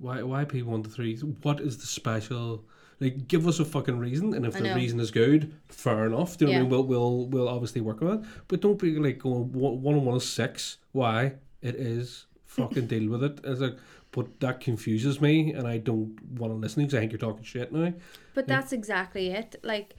[0.00, 1.16] why why P1 to three?
[1.42, 2.64] What is the special...
[2.98, 4.74] Like, give us a fucking reason, and if I the know.
[4.74, 6.38] reason is good, fair enough.
[6.38, 6.62] Do you know Yeah.
[6.62, 6.70] what I mean?
[6.70, 8.26] We'll, we'll, we'll obviously work on it.
[8.48, 10.78] But don't be like going one one on one is six.
[10.92, 11.34] Why?
[11.60, 12.24] It is.
[12.46, 13.40] Fucking deal with it.
[13.44, 13.76] It's like,
[14.12, 17.44] but that confuses me, and I don't want to listen because I think you're talking
[17.44, 17.92] shit now.
[18.34, 19.56] But that's exactly it.
[19.62, 19.94] Like,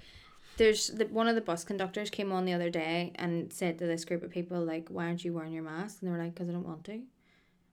[0.58, 3.86] there's the, one of the bus conductors came on the other day and said to
[3.86, 6.36] this group of people, like, "Why aren't you wearing your mask?" And they were like,
[6.36, 7.00] "Cause I don't want to."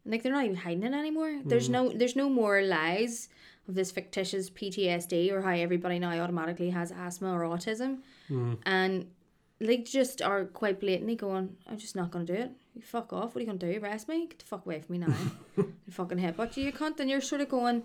[0.06, 1.40] Like they're not even hiding it anymore.
[1.44, 3.28] There's no there's no more lies
[3.68, 7.98] of this fictitious PTSD or how everybody now automatically has asthma or autism,
[8.66, 9.06] and
[9.60, 12.50] they just are quite blatantly going, "I'm just not gonna do it.
[12.74, 13.34] You fuck off.
[13.34, 13.80] What are you gonna do?
[13.80, 14.26] Arrest me?
[14.26, 15.14] Get the fuck away from me now.
[15.56, 17.82] you fucking headbutt you, you cunt." And you're sort of going,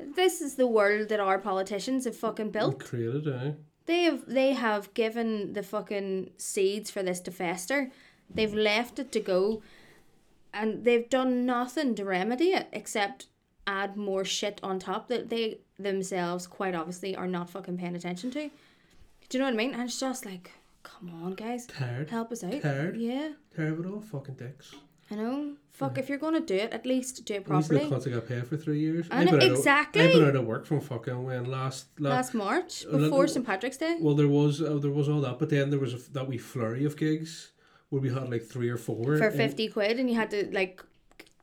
[0.00, 3.52] "This is the world that our politicians have fucking built." Created, eh?
[3.86, 7.92] They have they have given the fucking seeds for this to fester.
[8.28, 9.62] They've left it to go,
[10.56, 13.26] and they've done nothing to remedy it except
[13.66, 18.30] add more shit on top that they themselves quite obviously are not fucking paying attention
[18.32, 18.50] to.
[19.28, 19.74] Do you know what I mean?
[19.74, 20.52] And it's just like,
[20.84, 22.08] come on, guys, Tired.
[22.10, 22.62] help us out.
[22.62, 22.96] Tired.
[22.96, 24.00] Yeah, Tired of it all.
[24.00, 24.74] Fucking dicks.
[25.10, 25.54] I know.
[25.72, 28.00] Fuck, if you're gonna do it, at least do it At least the properly.
[28.00, 29.06] cunts got paid for three years.
[29.10, 30.02] I I've know, been out of- exactly.
[30.02, 32.12] I've been out of work from fucking when last last.
[32.14, 33.98] Last March, Uh, before let- St Patrick's Day.
[34.00, 36.38] well, there was uh, there was all that, but then there was a, that wee
[36.38, 37.52] flurry of gigs
[37.90, 40.82] where we had like three or four for 50 quid and you had to like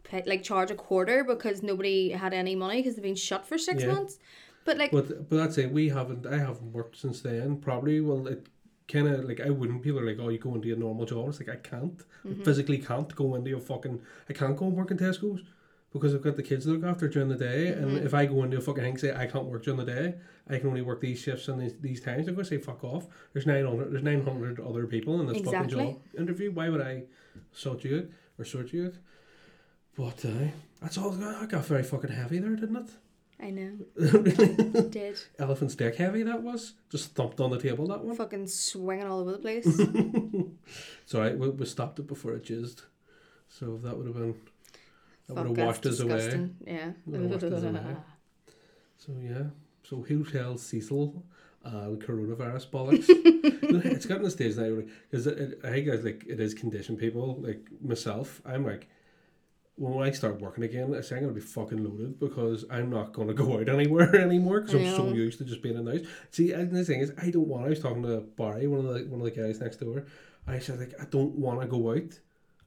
[0.03, 3.57] pay, like charge a quarter because nobody had any money because they've been shut for
[3.57, 3.93] six Yeah.
[3.93, 4.19] months
[4.65, 5.71] but like But but that's it.
[5.73, 6.25] We haven't.
[6.25, 7.57] I haven't worked since then.
[7.57, 7.99] Probably.
[7.99, 8.47] Well, it
[8.87, 9.81] kind of like I wouldn't.
[9.81, 11.97] People are like, "Oh, you go into a normal job." It's like I can't.
[12.25, 12.39] Mm-hmm.
[12.41, 13.99] I physically can't go into a fucking.
[14.29, 15.41] I can't go and work in Tesco's
[15.93, 17.71] because I've got the kids to look after during the day.
[17.71, 17.83] Mm-hmm.
[17.83, 20.15] And if I go into a fucking thing say I can't work during the day,
[20.49, 22.27] I can only work these shifts and these, these times.
[22.27, 23.05] I'm gonna say fuck off.
[23.31, 23.93] There's nine hundred.
[23.93, 26.51] There's nine hundred other people in this fucking job interview.
[26.51, 27.03] Why would I
[27.51, 28.05] sort you out
[28.39, 28.93] or sort you out?
[29.95, 30.47] But uh,
[30.81, 31.13] that's all.
[31.23, 32.89] I got very fucking heavy there, didn't it?
[33.39, 36.73] i know it did Elephant's dick heavy that was.
[36.89, 38.15] Just thumped on the table that one.
[38.15, 39.67] fucking swinging all over the place
[41.13, 42.83] alright, we, we stopped it before it jizzed.
[43.49, 44.35] So that would have been
[45.27, 46.49] that would have washed us away.
[46.65, 47.95] yeah washed us away.
[48.97, 49.43] So yeah.
[49.83, 51.23] So Hotel Cecil
[51.65, 53.09] uh, and coronavirus bollocks.
[53.95, 57.37] It's gotten to the stage now because I think it's like it is conditioned people
[57.41, 58.41] like myself.
[58.45, 58.87] I'm like
[59.75, 63.13] when I start working again, I say I'm gonna be fucking loaded because I'm not
[63.13, 66.07] gonna go out anywhere anymore because I'm so used to just being in the house.
[66.31, 67.65] See, and the thing is, I don't want.
[67.65, 70.05] I was talking to Barry, one of the one of the guys next door.
[70.45, 72.19] I said like, I don't want to go out.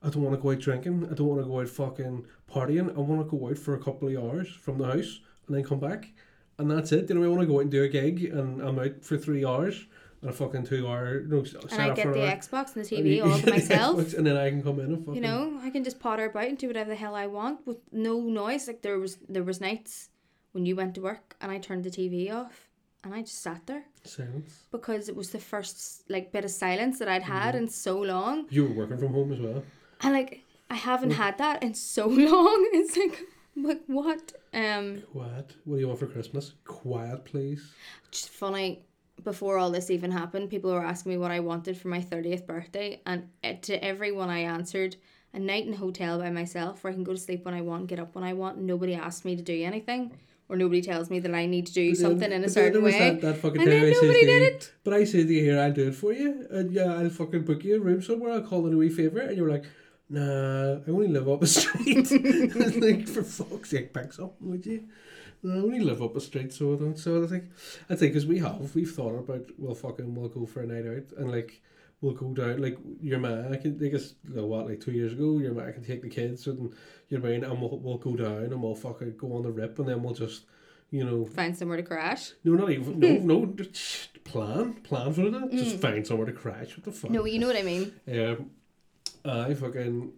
[0.03, 1.09] I don't want to go out drinking.
[1.11, 2.95] I don't want to go out fucking partying.
[2.97, 5.65] I want to go out for a couple of hours from the house and then
[5.65, 6.13] come back,
[6.59, 7.09] and that's it.
[7.09, 9.17] You know, I want to go out and do a gig, and I'm out for
[9.17, 9.87] three hours
[10.23, 11.21] and a fucking two hour.
[11.23, 13.45] No, set And I get the hour, Xbox and the and TV you- all to
[13.45, 14.15] the myself.
[14.15, 15.15] And then I can come in and fucking.
[15.15, 17.79] You know, I can just potter about and do whatever the hell I want with
[17.93, 18.67] no noise.
[18.69, 20.11] Like there was there was nights
[20.53, 22.69] when you went to work and I turned the TV off
[23.05, 24.65] and I just sat there Silence.
[24.73, 27.65] because it was the first like bit of silence that I'd had Mm-hmm.
[27.65, 28.47] in so long.
[28.51, 29.63] You were working from home as well.
[30.03, 32.69] And like I haven't had that in so long.
[32.73, 33.21] It's like
[33.57, 34.33] like what?
[34.53, 35.57] Um Quiet.
[35.65, 36.53] What do you want for Christmas?
[36.65, 37.73] Quiet, please.
[38.11, 38.83] just funny
[39.25, 42.45] before all this even happened people were asking me what i wanted for my 30th
[42.47, 44.95] birthday and uh, to everyone i answered
[45.33, 47.63] a night in a hotel by myself where i can go to sleep when i
[47.63, 50.13] want get up when i want nobody asks me to do anything
[50.51, 52.83] or nobody tells me that i need to do something in a But then certain
[52.85, 55.43] way That, that fucking and then nobody did you, it But I said to you
[55.49, 56.47] here, I'll do it for you.
[56.51, 58.33] And yeah, I'll fucking book you a room somewhere.
[58.35, 59.21] I'll call it a wee favour.
[59.21, 59.65] And you were like,
[60.09, 62.11] nah, I only live up a street.
[62.83, 64.85] Like, for fuck's sake, pick something, would you?
[65.43, 66.99] No, I only live up a street, so I don't.
[66.99, 67.45] So I think,
[67.91, 70.87] I think, because we have, we've thought about, well, fucking, we'll go for a night
[70.87, 71.19] out.
[71.19, 71.61] And like,
[72.01, 74.93] we'll go down, like, your man, I can, I guess, you know, what, like two
[74.93, 76.73] years ago, your man I can take the kids and,
[77.09, 79.43] you know, what I mean, and we'll, we'll go down and we'll fucking go on
[79.43, 80.45] the rip and then we'll just,
[80.91, 82.99] you know, find somewhere to crash no, not even.
[83.01, 83.09] No,
[83.47, 83.55] no.
[84.25, 85.51] Plan, plan for that.
[85.53, 86.77] Just find somewhere to crash.
[86.77, 87.11] What the fuck?
[87.11, 88.51] no you know what i mean Um,
[89.31, 90.13] I fucking,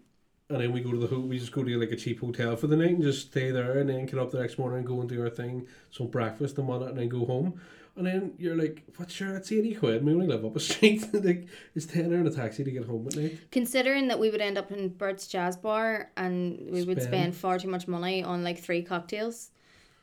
[0.51, 2.57] and then we go to the ho- we just go to like a cheap hotel
[2.57, 4.87] for the night and just stay there, and then get up the next morning and
[4.87, 7.61] go and do our thing, some breakfast and whatnot, and then go home.
[7.97, 9.11] And then you're like, "What?
[9.11, 10.05] Sure, it's eighty quid.
[10.05, 11.05] We only live up a street.
[11.13, 14.41] like it's ten in a taxi to get home at night." considering that we would
[14.41, 17.15] end up in bert's jazz bar and we would Spend.
[17.15, 19.51] spend far too much money on like three cocktails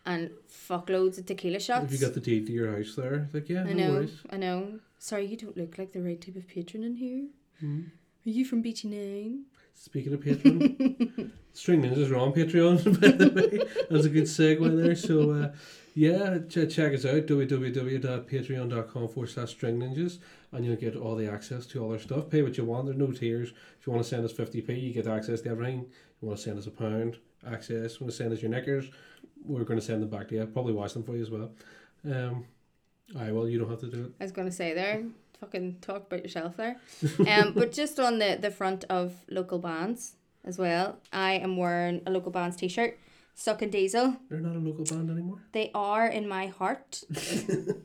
[0.05, 0.29] and
[0.69, 3.61] fuckloads of tequila shots If you got the deed to your house there, like yeah,
[3.61, 4.17] I no know, worries.
[4.29, 4.79] I know.
[4.99, 7.27] Sorry, you don't look like the right type of patron in here.
[7.61, 7.81] Hmm.
[8.25, 9.43] Are you from BT Nine?
[9.73, 13.85] Speaking of Patreon, String Ninjas are on Patreon, by the way.
[13.89, 14.95] That's a good segue there.
[14.95, 15.51] So, uh,
[15.93, 20.19] yeah, ch- check us out www.patreon.com forward slash string ninjas,
[20.53, 22.29] and you'll get all the access to all our stuff.
[22.29, 23.49] Pay what you want, there's no tiers.
[23.79, 25.85] If you want to send us 50p, you get access to everything.
[26.21, 27.93] You want to send us a pound, access.
[27.99, 28.89] You want to send us your knickers,
[29.43, 30.45] we're going to send them back to you.
[30.47, 31.51] Probably wash them for you as well.
[32.05, 32.45] Um,
[33.17, 34.11] aye, well, you don't have to do it.
[34.19, 35.03] I was gonna say there.
[35.39, 36.77] Fucking talk about yourself there.
[37.27, 42.01] Um, but just on the the front of local bands as well, I am wearing
[42.05, 42.97] a local bands t shirt.
[43.37, 44.15] Sucking Diesel.
[44.29, 45.39] They're not a local band anymore.
[45.51, 47.03] They are in my heart.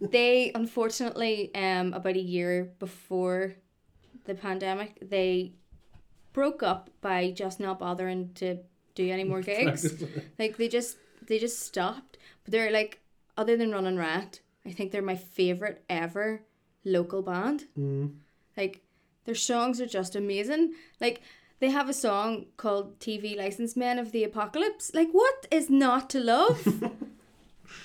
[0.01, 3.57] they unfortunately, um, about a year before
[4.27, 5.55] the pandemic, they
[6.33, 8.59] broke up by just not bothering to
[8.95, 10.05] do any more gigs.
[10.39, 12.17] like they just they just stopped.
[12.45, 13.01] But they're like
[13.37, 16.43] other than Running Rat, I think they're my favorite ever
[16.85, 17.65] local band.
[17.79, 18.13] Mm.
[18.57, 18.83] Like
[19.25, 20.75] their songs are just amazing.
[21.01, 21.23] Like
[21.61, 24.93] they have a song called TV License Men of the Apocalypse.
[24.95, 26.65] Like what is not to love?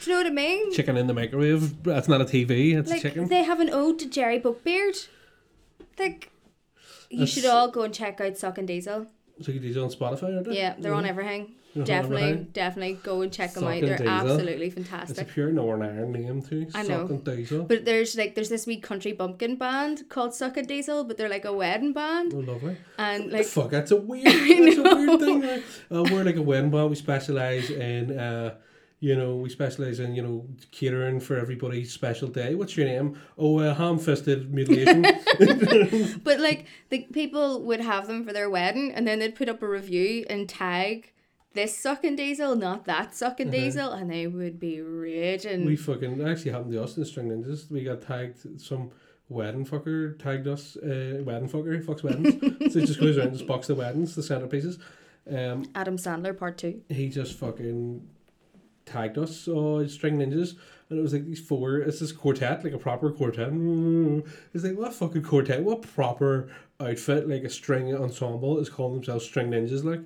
[0.03, 0.71] Do you know what I mean?
[0.73, 1.83] Chicken in the microwave.
[1.83, 3.27] That's not a TV, it's like a chicken.
[3.27, 4.95] they have an ode to Jerry Buckbeard.
[5.99, 6.31] Like
[7.09, 9.07] you That's- should all go and check out Sucking Diesel.
[9.41, 10.57] So you do on Spotify, aren't they?
[10.57, 11.55] Yeah, they're on everything.
[11.83, 12.47] Definitely, everything.
[12.53, 13.81] definitely go and check them out.
[13.81, 14.07] They're Diesel.
[14.13, 15.17] absolutely fantastic.
[15.17, 16.67] It's a pure Northern Iron name too.
[16.73, 17.05] I know.
[17.67, 21.29] But there's like there's this wee country bumpkin band called Suck a Diesel, but they're
[21.29, 22.77] like a wedding band, Oh, lovely.
[22.97, 25.43] and like fuck, that's a weird, that's a weird thing.
[25.91, 26.89] Uh, we're like a wedding band.
[26.89, 28.55] We specialize in, uh,
[29.01, 32.55] you know, we specialize in, you know, catering for everybody's special day.
[32.55, 33.19] What's your name?
[33.37, 35.01] Oh, uh, ham-fisted mutilation.
[36.23, 39.61] but like the people would have them for their wedding, and then they'd put up
[39.61, 41.11] a review and tag
[41.55, 45.61] this sucking diesel, not that sucking diesel, and they would be raging.
[45.61, 45.67] Uh-huh.
[45.67, 47.71] we fucking actually happened to us in the String Ninjas.
[47.71, 48.61] We got tagged.
[48.61, 48.91] Some
[49.29, 50.77] wedding fucker tagged us.
[50.77, 52.33] Uh, wedding fucker fucks weddings.
[52.73, 54.79] so he just goes around and just box the weddings, the centerpieces.
[55.27, 56.81] Um, Adam Sandler part two.
[56.89, 58.07] he just fucking
[58.85, 60.55] tagged us, oh, String Ninjas,
[60.89, 63.49] and it was like these four, it's this quartet, like a proper quartet.
[64.53, 65.63] It's like, what fucking quartet?
[65.63, 69.83] What proper outfit, like a string ensemble, is calling themselves String Ninjas?
[69.83, 70.01] Like,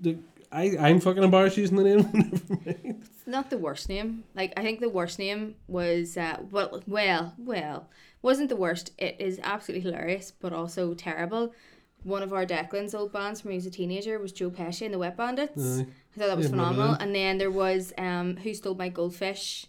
[0.00, 0.18] the,
[0.50, 2.40] I, I'm fucking embarrassed using the name.
[3.04, 4.24] It's not the worst name.
[4.34, 7.88] Like I think the worst name was uh well well well
[8.22, 8.92] wasn't the worst.
[8.98, 11.52] It is absolutely hilarious, but also terrible.
[12.04, 14.82] One of our Declan's old bands from when he was a teenager was Joe Pesci
[14.86, 15.60] and the Wet Bandits.
[15.80, 15.86] Aye.
[16.16, 16.92] I thought that was Yeah, phenomenal.
[16.94, 19.66] And then there was um Who Stole My Goldfish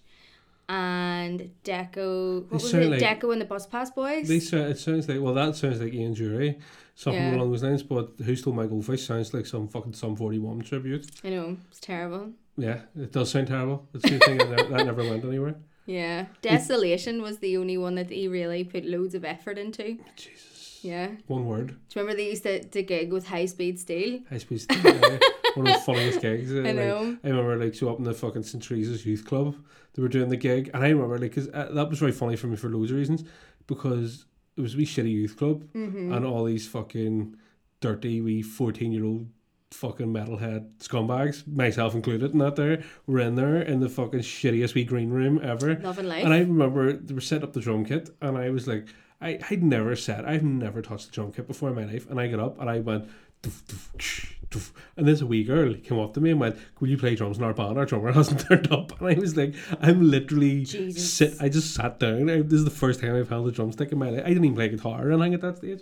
[0.69, 2.89] and Deco what was it?
[2.89, 4.27] like- Deco and the Bus Pass Boys.
[4.27, 6.59] they sound, it sounds like, well, that sounds like Ian Dury.
[6.99, 7.35] Something Yeah.
[7.35, 7.83] along those lines.
[7.83, 11.05] But Who Stole My Goldfish sounds like some fucking Sum 41 tribute.
[11.23, 12.31] I know it's terrible.
[12.57, 13.87] Yeah, it does sound terrible.
[13.93, 15.55] It's the thing that never, that never went anywhere.
[15.85, 19.97] Yeah, Desolation was the only one that he really put loads of effort into.
[20.15, 20.79] Jesus.
[20.81, 21.67] Yeah, One word.
[21.67, 24.19] do you remember they used to, to gig with High Speed Steel?
[24.29, 24.65] High speed.
[24.69, 25.17] uh,
[25.55, 26.53] one of the funniest gigs.
[26.53, 27.17] uh, I like, know.
[27.23, 29.55] I remember like so up in the fucking St Teresa's Youth Club,
[29.93, 32.35] they were doing the gig, and I remember like because uh, that was very funny
[32.37, 33.23] for me for loads of reasons,
[33.67, 34.25] because
[34.59, 36.13] it was a wee shitty youth club, Mm-hmm.
[36.13, 37.35] and all these fucking
[37.81, 39.27] dirty wee fourteen year old
[39.71, 44.73] fucking metalhead scumbags, myself included, in that there were in there in the fucking shittiest
[44.73, 45.75] wee green room ever.
[45.75, 46.25] Life.
[46.25, 48.87] And I remember they were setting up the drum kit, and I was like,
[49.21, 52.09] I, I'd never said, I've never touched the drum kit before in my life.
[52.09, 53.09] And I got up and I went,
[53.43, 53.61] doof,
[53.97, 54.71] doof, doof.
[54.97, 57.43] and this wee girl came up to me and went, Will you play drums in
[57.43, 57.77] our band?
[57.77, 58.99] Our drummer hasn't turned up.
[58.99, 61.13] And I was like, I'm literally Jesus.
[61.13, 61.33] sit.
[61.39, 62.29] I just sat down.
[62.29, 64.23] I, this is the first time I've held a drumstick in my life.
[64.25, 65.81] I didn't even play guitar or anything at that stage.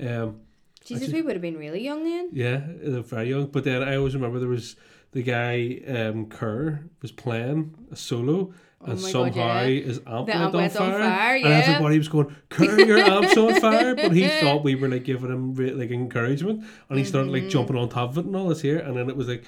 [0.00, 0.40] Um,
[0.84, 2.28] Jesus, we would have been really young then.
[2.32, 3.46] yeah, uh, very young.
[3.46, 4.76] But then I always remember there was
[5.14, 8.52] the guy um, Kerr was playing a solo,
[8.86, 9.64] Oh and God, somehow yeah.
[9.80, 12.78] his amp The went, amp on, went on fire, fire, and everybody was going, "Kerr,
[12.80, 16.98] your amp's on fire!" But he thought we were like giving him like encouragement, and
[16.98, 17.44] he started Mm-hmm.
[17.44, 18.78] like jumping on top of it and all this here.
[18.80, 19.44] And then it was like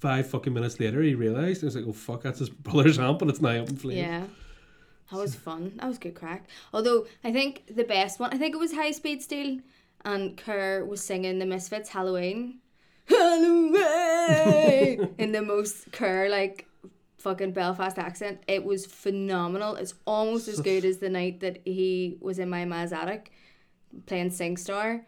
[0.00, 3.22] five fucking minutes later, he realized it was like, "Oh fuck, that's his brother's amp,
[3.22, 4.24] and it's now up in flames." Yeah.
[5.10, 5.72] That was fun.
[5.76, 6.46] That was good crack.
[6.74, 9.60] Although I think the best one, I think it was High Speed Steel,
[10.04, 12.58] and Kerr was singing the Misfits Halloween.
[13.08, 15.14] Halloween!
[15.18, 16.66] in the most Kerr like
[17.18, 18.40] fucking Belfast accent.
[18.46, 19.76] It was phenomenal.
[19.76, 23.32] It's almost as good as the night that he was in my ma's attic
[24.06, 25.02] playing SingStar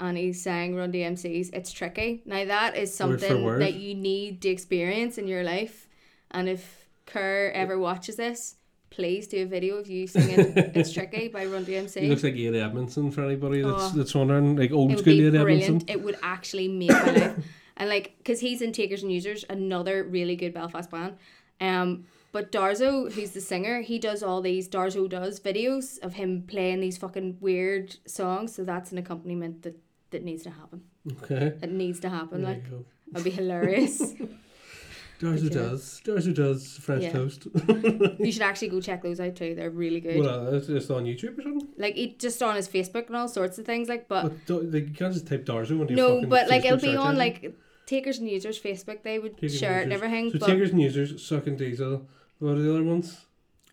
[0.00, 2.22] and he sang Run DMC's It's Tricky.
[2.26, 3.62] Now that is Word something word.
[3.62, 5.88] that you need to experience in your life.
[6.30, 8.56] And if Kerr ever watches this,
[8.96, 10.38] please do a video of you singing
[10.78, 12.08] It's Tricky by Run He DMC.
[12.08, 13.92] looks like Ian Edmondson for anybody that's Oh.
[13.96, 15.62] that's wondering, like old It would school be Ian brilliant.
[15.64, 15.88] Edmondson.
[15.88, 17.36] It would actually make my life.
[17.78, 21.16] And like, because he's in Takers and Users, another really good Belfast band.
[21.58, 26.44] Um, but Darzo, who's the singer, he does all these Darzo does videos of him
[26.46, 28.54] playing these fucking weird songs.
[28.54, 29.76] So that's an accompaniment that
[30.10, 30.82] that needs to happen.
[31.22, 31.46] Okay.
[31.62, 32.42] It needs to happen.
[32.42, 32.64] There like,
[33.10, 34.14] that'd be hilarious.
[35.22, 36.00] Darzo does.
[36.04, 37.12] Darzo does French Yeah.
[37.12, 37.46] toast.
[38.18, 39.54] you should actually go check those out too.
[39.54, 40.18] They're really good.
[40.20, 41.68] well, uh, it's just on YouTube or something.
[41.78, 43.88] like, he just on his Facebook and all sorts of things.
[43.88, 46.78] Like, but But you can't just type Darzo into your no, but like Facebook it'll
[46.92, 47.54] be on like
[47.86, 49.02] Takers and Users Facebook.
[49.02, 50.04] They would Takers share it and users.
[50.04, 50.30] everything.
[50.32, 52.06] So but takers and users, sucking diesel.
[52.38, 53.26] What are the other ones?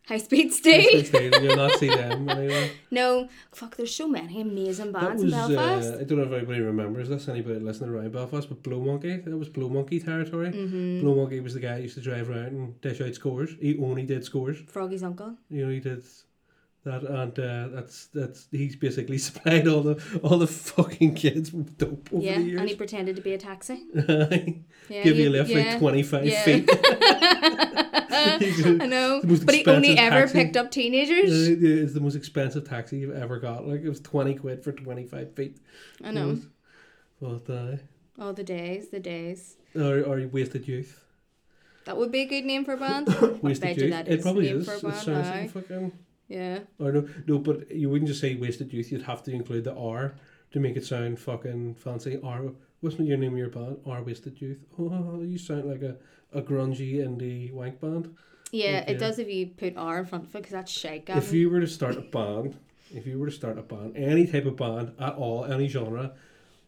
[0.09, 1.13] High Speed Steve.
[1.13, 2.71] You'll not see them anyway.
[2.91, 3.77] No, fuck.
[3.77, 5.93] There's so many amazing bands was, in Belfast.
[5.93, 9.17] uh, I don't know if anybody remembers this, anybody listening around Belfast, but Blow Monkey,
[9.17, 10.49] that was Blow Monkey territory.
[10.49, 11.01] mm-hmm.
[11.01, 13.51] Blow Monkey was the guy who used to drive around and dish out scores.
[13.61, 14.57] He only did scores.
[14.67, 15.37] Froggy's uncle.
[15.51, 16.03] You know, he did
[16.85, 21.77] that, and uh, that's that's he's basically supplied all the all the fucking kids with
[21.77, 22.59] dope over yeah, the years.
[22.59, 23.83] and he pretended to be a taxi.
[24.89, 25.69] Yeah, Give you a lift yeah.
[25.73, 26.43] like twenty five Yeah.
[26.43, 26.67] feet.
[28.82, 30.34] I know, but he only ever taxi.
[30.34, 31.32] picked up teenagers.
[31.49, 33.67] Uh, It's the most expensive taxi you've ever got.
[33.67, 35.58] Like it was twenty quid for twenty five feet.
[36.03, 36.39] I know.
[37.21, 37.77] But uh,
[38.17, 39.58] Oh, the days, the days.
[39.75, 41.03] or or wasted youth.
[41.86, 43.08] That would be a good name for a band.
[43.41, 43.89] Wasted youth.
[43.89, 44.67] that It probably is.
[44.67, 45.91] It sounds like fucking.
[46.27, 46.60] Yeah.
[46.77, 48.91] Or no, no, but you wouldn't just say wasted youth.
[48.91, 50.13] You'd have to include the R
[50.51, 52.19] to make it sound fucking fancy.
[52.21, 52.51] R.
[52.81, 53.77] What's your name of your band?
[53.85, 54.59] R wasted youth.
[54.77, 55.97] Oh, you sound like a,
[56.33, 58.15] a grungy indie wank band.
[58.51, 58.93] Yeah, Okay.
[58.93, 61.09] it does if you put R in front of it because that's shite.
[61.09, 62.57] If you were to start a band,
[62.93, 66.13] if you were to start a band, any type of band at all, any genre,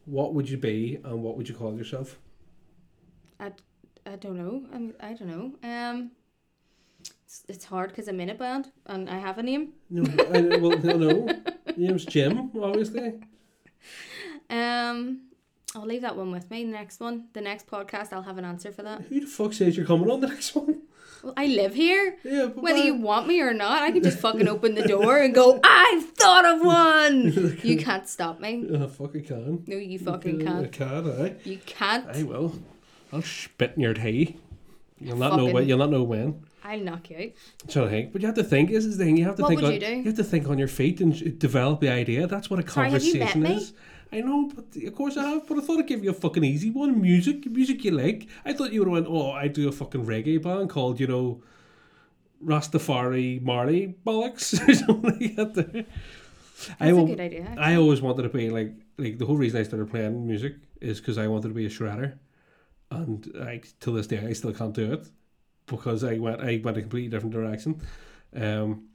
[0.04, 2.18] what would you be and what would you call yourself?
[4.04, 4.64] I don't know.
[4.72, 5.52] I'm, I don't know.
[5.68, 6.10] Um,
[7.24, 9.72] it's, it's hard because I'm in a band and I have a name.
[9.90, 11.28] No, I, well, no, no.
[11.76, 13.20] Your name's Jim, obviously.
[14.50, 15.28] Um,
[15.74, 16.64] I'll leave that one with me.
[16.64, 19.02] Next one, the next podcast, I'll have an answer for that.
[19.02, 20.82] Who the fuck says you're coming on the next one?
[21.22, 22.18] Well, I live here.
[22.24, 25.16] Yeah, but Whether you want me or not, I can just fucking open the door
[25.18, 27.58] and go, I've thought of one!
[27.62, 28.66] You can't stop me.
[28.74, 29.62] Uh, fuck, I can.
[29.66, 30.72] No, you uh, fucking I can't.
[30.72, 31.28] can, aye.
[31.28, 31.32] Eh?
[31.44, 32.06] You can't.
[32.08, 32.58] I will.
[33.12, 34.36] I'll spit in your tea.
[35.00, 35.66] You'll not know when.
[35.68, 36.44] You'll not know when.
[36.64, 37.70] I'll knock you out.
[37.70, 38.70] So I think, but you have to think.
[38.70, 39.16] This is the thing.
[39.16, 39.60] You have to What think.
[39.62, 39.94] would on, you do?
[39.96, 42.26] you have to think on your feet and develop the idea.
[42.26, 43.76] That's what a Sorry, have you met conversation me?
[44.12, 45.46] I know, but of course I have.
[45.48, 47.00] But I thought I'd give you a fucking easy one.
[47.00, 48.28] Music, music you like.
[48.44, 49.06] I thought you would have went.
[49.08, 51.42] Oh, I do a fucking reggae band called you know,
[52.44, 55.86] Rastafari Marley bollocks or something like that.
[56.78, 57.42] That's I a good idea.
[57.44, 57.64] actually.
[57.64, 61.00] I always wanted to be like like the whole reason I started playing music is
[61.00, 62.18] because I wanted to be a shredder,
[62.90, 65.08] and like to this day I still can't do it
[65.66, 67.80] because I went I went a completely different direction.
[68.34, 68.88] Um,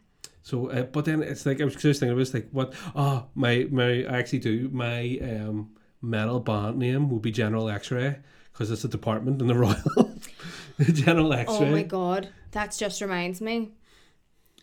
[0.47, 2.73] So, uh, but then it's like I was just thinking, I was like, what?
[2.95, 5.71] Oh, my my I actually do my um
[6.01, 8.19] metal band name would be General X-ray
[8.53, 10.15] because it's a department in the Royal
[11.03, 11.67] General X-ray.
[11.67, 13.71] Oh my god, that just reminds me.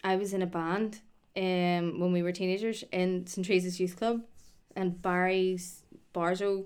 [0.02, 1.00] I was in a band
[1.36, 4.22] um when we were teenagers in St Teresa's Youth Club,
[4.74, 5.82] and Barry's
[6.14, 6.64] Barzo,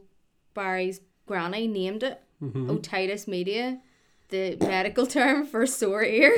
[0.55, 2.71] Barry's granny named it Mm-hmm.
[2.71, 3.81] otitis media,
[4.29, 6.37] the medical term for sore ear.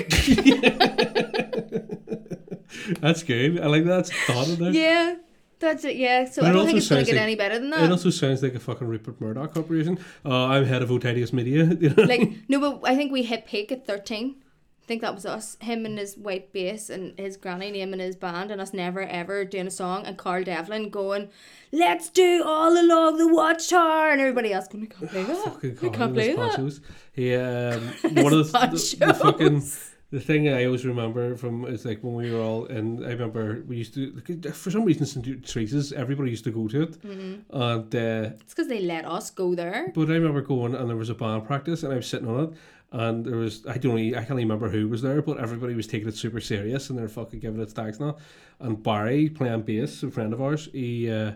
[3.00, 3.60] That's good.
[3.60, 4.06] I like that.
[4.08, 4.72] That's thought of that.
[4.72, 5.16] yeah,
[5.58, 5.96] that's it.
[5.96, 7.84] Yeah, so But I don't think it's gonna sounds get like- any better than that.
[7.84, 9.98] It also sounds like a fucking Rupert Murdoch corporation.
[10.24, 11.64] Uh, I'm head of Otitis Media.
[11.80, 12.02] You know?
[12.04, 14.36] like no, but I think we hit peak at thirteen.
[14.82, 18.02] I think that was us, him and his white bass and his granny name and
[18.02, 21.28] his band, and us never ever doing a song, and Carl Devlin going,
[21.70, 25.36] "Let's do all along the watchtower," and everybody else going, "I can't play that.
[25.44, 26.80] fucking I Colin can't play that."
[27.12, 27.80] He, um,
[28.24, 28.58] one of the,
[28.98, 29.62] the, the fucking.
[30.10, 33.62] The thing I always remember from is like when we were all and I remember
[33.68, 34.12] we used to
[34.52, 37.56] for some reason St Teresa's everybody used to go to it, Mm-hmm.
[37.56, 39.90] and uh, It's because they let us go there.
[39.94, 42.44] but I remember going and there was a band practice and I was sitting on
[42.44, 42.50] it.
[42.92, 45.86] And there was I don't really, I can't remember who was there, but everybody was
[45.86, 48.16] taking it super serious and they're fucking giving it stacks now.
[48.58, 51.34] And Barry playing bass, a friend of ours, he uh,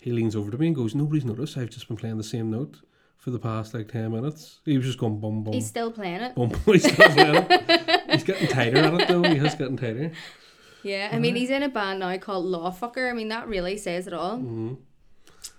[0.00, 1.56] he leans over to me and goes, "Nobody's noticed.
[1.56, 2.80] I've just been playing the same note
[3.18, 6.22] for the past like ten minutes." He was just going bum bum He's still playing
[6.22, 6.34] it.
[6.34, 6.48] bum.
[6.48, 6.60] bum.
[6.66, 8.02] He's, still playing it.
[8.26, 9.22] He's getting tighter at it though.
[9.22, 10.10] He has gotten tighter.
[10.82, 13.10] Yeah, I mean he's in a band now called Lawfucker.
[13.10, 14.36] I mean that really says it all.
[14.38, 14.74] hmm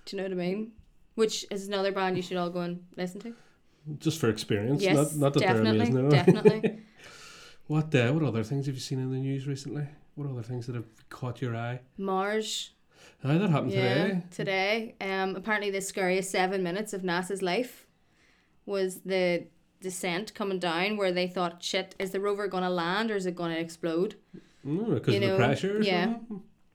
[0.06, 0.72] Do you know what I mean?
[1.16, 3.34] Which is another band you should all go and listen to.
[4.00, 6.10] Just for experience, Yes, not not that definitely, they're amazing.
[6.10, 6.84] definitely.
[7.68, 9.86] What uh, what other things have you seen in the news recently?
[10.16, 11.82] What other things that have caught your eye?
[11.98, 12.72] Mars.
[13.26, 14.24] Aye, that happened Yeah, today.
[14.32, 14.96] today.
[15.02, 17.86] Um, apparently the scariest seven minutes of NASA's life
[18.66, 19.48] was the
[19.90, 23.36] descent coming down where they thought, shit, is the rover gonna land or is it
[23.42, 24.16] gonna explode?
[24.66, 25.76] Mm, because You of the know, pressure.
[25.82, 26.16] yeah.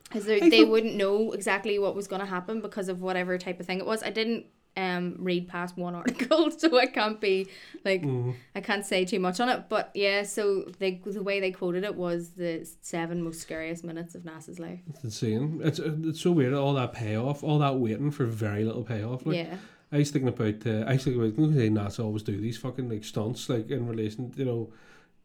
[0.05, 3.59] Because they they thought- wouldn't know exactly what was gonna happen because of whatever type
[3.61, 4.03] of thing it was.
[4.03, 7.47] I didn't um read past one article, so I can't be
[7.85, 8.35] like Mm.
[8.59, 9.61] I can't say too much on it.
[9.69, 14.15] But yeah, so they the way they quoted it was the seven most scariest minutes
[14.15, 14.81] of NASA's life.
[14.91, 15.61] It's insane.
[15.63, 16.55] It's it's so weird.
[16.55, 19.27] All that payoff, all that waiting for very little payoff.
[19.27, 19.57] Like yeah.
[19.93, 20.67] I was thinking about.
[20.67, 21.39] Uh, I was thinking about.
[21.39, 24.73] You know, NASA always do these fucking like stunts, like in relation, you know,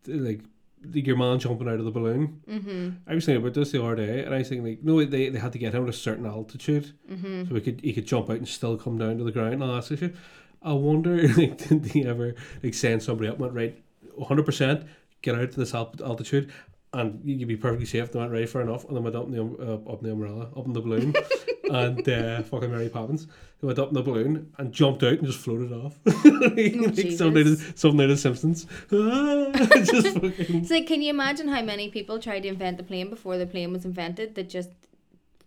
[0.04, 0.42] to, like
[0.82, 2.42] the- your man jumping out of the balloon.
[2.50, 2.90] Mm-hmm.
[3.10, 5.30] I was thinking about this the other day, and I was thinking like, no, they,
[5.30, 7.48] they had to get him at a certain altitude, Mm-hmm.
[7.50, 9.64] so he could he could jump out and still come down to the ground and
[9.64, 10.16] all that sort of shit.
[10.62, 13.82] I wonder, like, did they ever like send somebody up and went right,
[14.16, 14.86] one hundred percent,
[15.22, 16.52] get out to this altitude,
[16.94, 18.12] and you- you'd be perfectly safe.
[18.12, 20.08] They went right far enough, and then went up in the um, uh, up in
[20.08, 21.14] the umbrella, up in the balloon,
[21.70, 23.28] and uh, fucking Mary Poppins.
[23.60, 25.98] who went up in the balloon and jumped out and just floated off.
[26.06, 28.66] like something out of, out of Simpsons.
[28.90, 30.66] just fucking.
[30.66, 33.72] So can you imagine how many people tried to invent the plane before the plane
[33.74, 34.70] was invented that just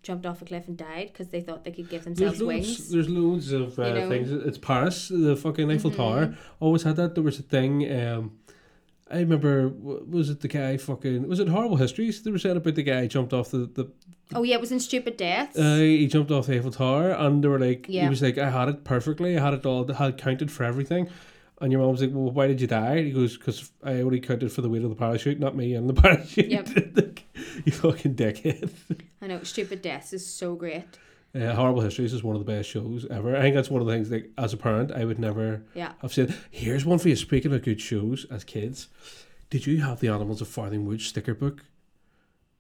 [0.03, 2.67] jumped off a cliff and died because they thought they could give themselves There's loads,
[2.67, 2.89] wings?
[2.91, 4.09] there's loads of uh, You know?
[4.09, 4.33] things.
[4.33, 6.35] It's Paris, the fucking Eiffel Tower.
[6.59, 7.15] Always had that.
[7.15, 7.91] There was a thing.
[7.93, 8.39] Um,
[9.11, 9.69] I remember.
[9.69, 10.77] Was it the guy?
[10.77, 11.27] Fucking.
[11.29, 12.23] Was it Horrible Histories?
[12.23, 13.91] They were saying about the guy who jumped off the the.
[14.35, 15.59] Oh yeah, it was in Stupid Deaths.
[15.59, 18.05] Uh, he jumped off the Eiffel Tower, and they were like, yeah.
[18.05, 19.37] he was like, I had it perfectly.
[19.37, 19.91] I had it all.
[19.91, 21.09] I had counted for everything.
[21.61, 24.19] And your mom was like, "Well, why did you die?" He goes, "Because I only
[24.19, 26.69] counted for the weight of the parachute, not me and the parachute." Yep.
[27.65, 28.71] You fucking dickhead.
[29.21, 30.85] I know Stupid Deaths is so great.
[31.35, 33.37] Uh, Horrible Histories is one of the best shows ever.
[33.37, 35.93] I think that's one of the things that, as a parent, I would never Yeah.
[36.03, 36.35] have said.
[36.51, 37.15] Here's one for you.
[37.17, 38.89] Speaking of good shows as kids,
[39.49, 41.65] did you have the Animals of Farthing Woods sticker book?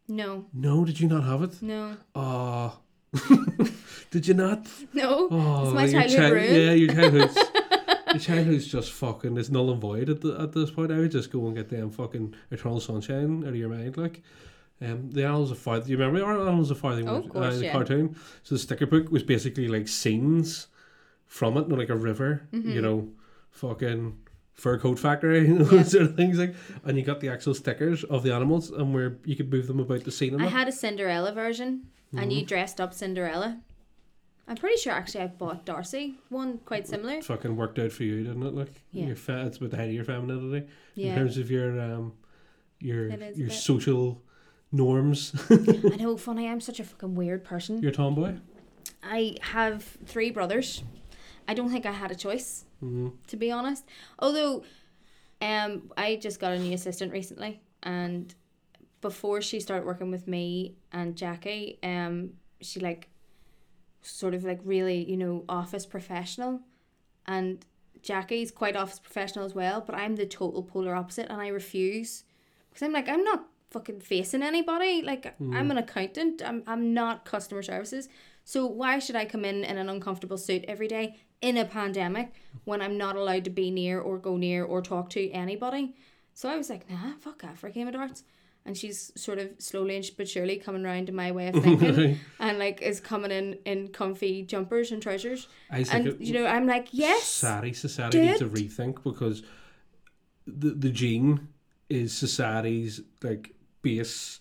[0.06, 1.62] No, No, did you not have it?
[1.62, 2.78] no, Oh,
[4.10, 4.66] did you not?
[4.92, 5.28] no.
[5.30, 6.56] Oh, Is my childhood child- ruined?
[6.56, 7.36] Yeah, your childhood's
[8.12, 10.90] your childhood's just fucking it's null and void at the, at this point.
[10.92, 14.22] I would just go and get them fucking Eternal Sunshine out of your mind, like.
[14.82, 15.86] Um, the Animals of Farthing.
[15.86, 17.72] Do you remember the Animals of Farthing Oh, of course, uh, the yeah.
[17.72, 18.16] cartoon.
[18.42, 20.68] So the sticker book was basically like scenes
[21.26, 22.48] from it, not like a river.
[22.52, 22.70] Mm-hmm.
[22.70, 23.08] You know,
[23.50, 24.16] fucking
[24.54, 25.82] fur coat factory, you know, Yeah.
[25.82, 26.54] sort of things like.
[26.84, 29.80] And you got the actual stickers of the animals, and where you could move them
[29.80, 30.40] about the scene.
[30.40, 32.30] I had a Cinderella version, and Mm-hmm.
[32.30, 33.60] you dressed up Cinderella.
[34.48, 37.14] I'm pretty sure actually I bought Darcy one quite similar.
[37.18, 38.54] It fucking worked out for you, didn't it?
[38.54, 39.06] Like Yeah.
[39.06, 40.66] your fa- it's about the height of your femininity
[40.96, 42.14] in terms of your um
[42.80, 43.56] your It is a your bit.
[43.58, 44.20] social
[44.72, 45.32] norms.
[45.50, 45.54] I
[45.98, 46.16] know.
[46.16, 47.80] Funny, I'm such a fucking weird person.
[47.82, 48.34] You're a tomboy.
[49.02, 50.82] I have three brothers.
[51.48, 53.08] I don't think I had a choice, Mm-hmm.
[53.28, 53.84] to be honest.
[54.18, 54.62] Although,
[55.42, 58.34] um, I just got a new assistant recently, and
[59.00, 63.08] before she started working with me and Jackie, um, she like,
[64.02, 66.60] sort of like really, you know, office professional,
[67.26, 67.64] and
[68.02, 69.80] Jackie's quite office professional as well.
[69.80, 72.24] But I'm the total polar opposite, and I refuse
[72.70, 75.02] because I'm like I'm not fucking facing anybody.
[75.02, 75.70] Like I'm mm.
[75.70, 76.42] an accountant.
[76.44, 78.08] I'm I'm not customer services.
[78.44, 82.32] So why should I come in in an uncomfortable suit every day in a pandemic
[82.64, 85.94] when I'm not allowed to be near or go near or talk to anybody?
[86.34, 88.24] So I was like, nah, fuck off for a game of darts.
[88.66, 92.20] And she's sort of slowly and but surely coming round to my way of thinking
[92.38, 95.48] and like is coming in in comfy jumpers and trousers.
[95.70, 97.24] I And you know, I'm like, yes.
[97.24, 99.42] Society, society needs to rethink because
[100.46, 101.48] the the gene
[101.88, 104.40] is society's like base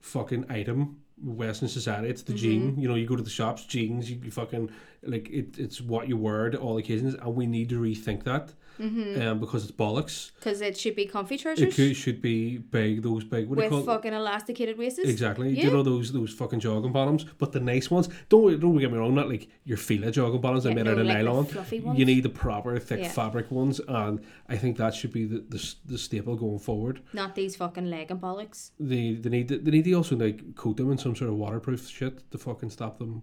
[0.00, 0.98] fucking item.
[1.22, 2.42] Western society, it's the Mm-hmm.
[2.42, 2.80] gene.
[2.80, 4.10] You know, you go to the shops, jeans.
[4.10, 4.70] You, you fucking
[5.02, 5.58] like it.
[5.58, 8.54] It's what you wear to all occasions, and we need to rethink that.
[8.80, 9.20] Mm-hmm.
[9.22, 10.30] Um, because it's bollocks.
[10.36, 13.02] Because it should be comfy It trousers could, should be big.
[13.02, 13.48] Those big.
[13.48, 13.96] What do you with call it?
[13.96, 14.98] fucking elasticated waists.
[14.98, 15.50] Exactly.
[15.54, 15.64] Do Yeah.
[15.66, 17.24] you know those those fucking jogging bottoms?
[17.38, 18.08] But the nice ones.
[18.28, 19.14] Don't don't get me wrong.
[19.14, 21.44] Not like your Fila jogging bottoms Yeah, made no, out of like the nylon.
[21.46, 21.98] fluffy ones.
[21.98, 23.08] You need the proper thick Yeah.
[23.10, 27.00] fabric ones, and I think that should be the, the, the staple going forward.
[27.12, 28.70] Not these fucking leg and bollocks.
[28.80, 31.36] They they need to, they need to also like coat them in some sort of
[31.36, 33.22] waterproof shit to fucking stop them.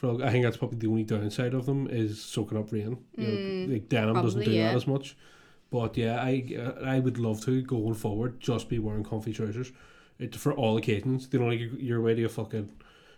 [0.00, 2.96] For I think that's probably the only downside of them is soaking up rain.
[3.18, 3.26] You
[3.66, 4.68] know, like denim doesn't Mm, do yeah.
[4.68, 5.14] that as much.
[5.70, 6.32] But yeah, I
[6.82, 9.72] I would love to going forward just be wearing comfy trousers,
[10.18, 11.28] it for all occasions.
[11.30, 12.70] You know, like you're, you're away to a fucking,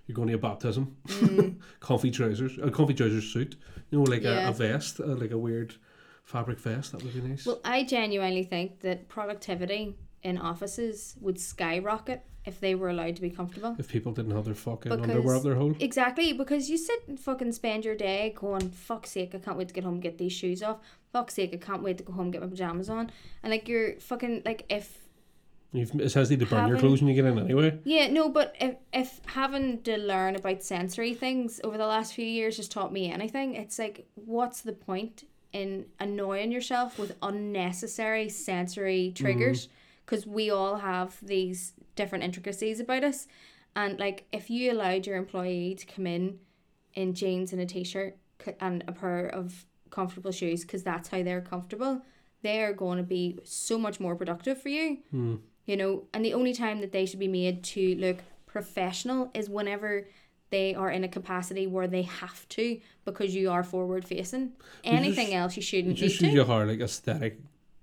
[0.06, 0.96] you're going to a baptism,
[1.80, 3.54] comfy trousers, a comfy trousers suit.
[3.90, 4.48] You know, like a, Yeah.
[4.48, 5.74] a vest, uh, like a weird
[6.24, 6.92] fabric vest.
[6.92, 7.46] That would be nice.
[7.46, 13.22] Well, I genuinely think that productivity in offices would skyrocket if they were allowed to
[13.22, 13.76] be comfortable.
[13.78, 15.74] if people didn't have their fucking Because- underwear up their hole.
[15.78, 19.68] Exactly, because you sit and fucking spend your day going, fuck's sake, I can't wait
[19.68, 20.78] to get home and get these shoes off.
[21.12, 23.10] Fuck's sake, I can't wait to go home and get my pajamas on.
[23.42, 24.98] And like you're fucking like if
[25.74, 27.78] You've essentially to burn your clothes when you get in anyway.
[27.84, 32.26] Yeah, no, but if if having to learn about sensory things over the last few
[32.26, 38.28] years has taught me anything, it's like what's the point in annoying yourself with unnecessary
[38.28, 39.66] sensory triggers?
[39.66, 39.70] Mm.
[40.12, 43.26] Because we all have these different intricacies about us,
[43.74, 46.38] and like if you allowed your employee to come in
[46.92, 48.18] in jeans and a t-shirt
[48.60, 52.02] and a pair of comfortable shoes because that's how they're comfortable
[52.42, 54.98] they are going to be so much more productive for you.
[55.64, 59.48] You know and the only time that they should be made to look professional is
[59.48, 60.08] whenever
[60.50, 64.52] they are in a capacity where they have to because you are forward facing
[64.84, 66.34] anything just- else you shouldn't need just shows to.
[66.34, 67.38] you how like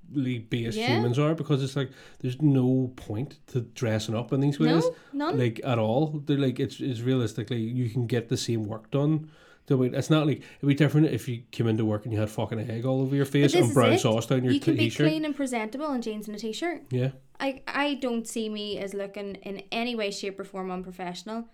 [0.09, 0.87] aesthetically based Yeah.
[0.97, 1.89] humans are because it's like
[2.19, 4.83] there's no point to dressing up in these ways.
[4.85, 6.21] no none Like at all.
[6.25, 9.29] They're like it's it's realistically you can get the same work done.
[9.67, 12.31] So, it's not like it'd be different if you came into work and you had
[12.31, 14.53] fucking egg all over your face and brown sauce down your t-shirt.
[14.53, 15.07] you can be t-shirt.
[15.07, 17.11] clean and presentable in jeans and a t-shirt Yeah.
[17.39, 21.45] I I don't see me as looking in any way, shape, or form unprofessional.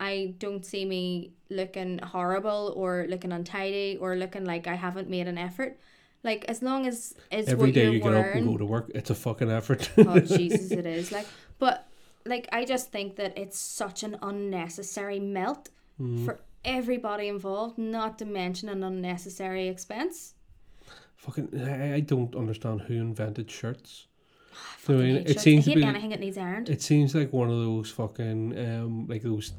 [0.00, 5.28] I don't see me looking horrible or looking untidy or looking like I haven't made
[5.28, 5.78] an effort.
[6.22, 9.10] Like as long as it's Every day you get up and go to work, it's
[9.10, 9.90] a fucking effort.
[9.98, 11.26] oh Jesus, it is like.
[11.58, 11.86] But
[12.26, 16.24] like I just think that it's such an unnecessary melt Mm.
[16.24, 17.76] for everybody involved.
[17.76, 20.34] Not to mention an unnecessary expense.
[21.16, 24.06] fucking, I, I don't understand who invented shirts.
[24.52, 25.42] I Fucking mean, it shirts.
[25.42, 26.70] seems I hate be anything that needs ironed.
[26.70, 29.52] It seems like one of those fucking um like those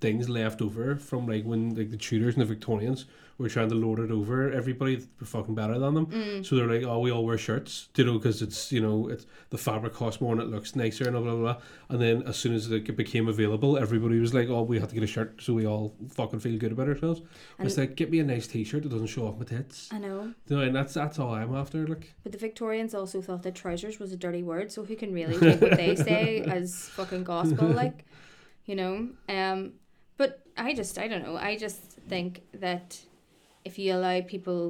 [0.00, 3.06] things left over from like when like the Tudors and the Victorians
[3.38, 6.06] were trying to lord it over everybody that were fucking better than them.
[6.06, 6.44] Mm.
[6.44, 9.26] So they're like, oh, we all wear shirts, you know, because it's you know it's
[9.50, 11.56] the fabric costs more and it looks nicer and blah blah blah.
[11.88, 14.94] And then as soon as it became available, everybody was like, oh, we have to
[14.94, 17.22] get a shirt so we all fucking feel good about ourselves.
[17.58, 19.88] And it's like, get me a nice T-shirt that doesn't show off my tits.
[19.92, 20.34] I know.
[20.48, 21.86] You know, and that's that's all I'm after.
[21.86, 25.12] Like, But the Victorians also thought that trousers was a dirty word, so who can
[25.12, 28.04] really take what they say as fucking gospel, like,
[28.64, 29.08] you know?
[29.28, 29.74] Um,
[30.16, 31.36] but I just, I don't know.
[31.36, 33.00] I just think that
[33.68, 34.60] if you allow people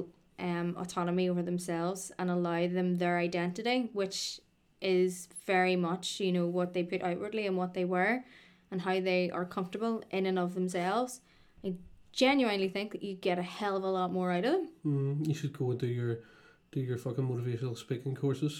[0.47, 4.39] um autonomy over themselves and allow them their identity, which
[4.81, 8.25] is very much, you know, what they put outwardly and what they wear,
[8.71, 11.21] and how they are comfortable in and of themselves,
[11.65, 11.73] I
[12.13, 14.69] genuinely think that you get a hell of a lot more out of them.
[14.85, 16.19] Mm, you should go and do your
[16.71, 18.55] do your fucking motivational speaking courses.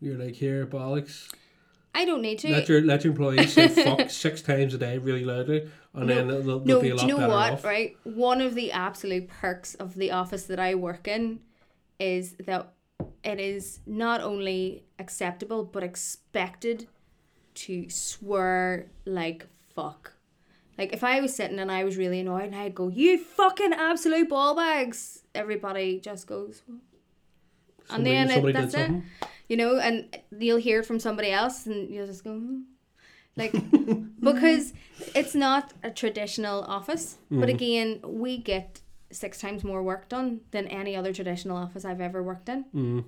[0.00, 1.28] You're like here, bollocks.
[1.94, 2.50] I don't need to.
[2.50, 6.14] Let your let your employees say fuck six times a day really loudly, and No,
[6.14, 7.52] then they'll, they'll No, be a lot you know better what?
[7.52, 7.64] off.
[7.64, 11.40] Right, one of the absolute perks of the office that I work in
[11.98, 12.72] is that
[13.22, 16.88] it is not only acceptable but expected
[17.54, 20.12] to swear like fuck.
[20.78, 23.74] Like if I was sitting and I was really annoyed and I'd go, "You fucking
[23.74, 26.62] absolute ball bags," everybody just goes,
[27.90, 28.90] and then it, that's it.
[29.52, 32.60] You know, and you'll hear from somebody else, and you'll just go, hmm.
[33.36, 33.52] like,
[34.18, 34.72] because
[35.14, 37.18] it's not a traditional office.
[37.30, 38.80] But again, we get
[39.10, 42.64] six times more work done than any other traditional office I've ever worked in.
[42.74, 43.04] Mm.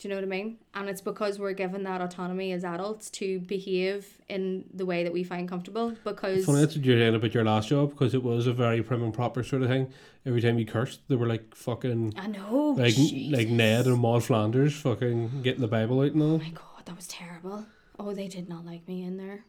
[0.00, 0.56] Do you know what I mean?
[0.72, 5.12] And it's because we're given that autonomy as adults to behave in the way that
[5.12, 5.94] we find comfortable.
[6.04, 8.82] Because Funny that's what you're saying about your last job because it was a very
[8.82, 9.92] prim and proper sort of thing.
[10.24, 13.38] Every time you cursed, they were like fucking I know, like Jesus.
[13.38, 16.34] like Ned and Maud Flanders fucking getting the Bible out and all.
[16.36, 17.66] Oh my god, that was terrible.
[17.98, 19.44] Oh, they did not like me in there.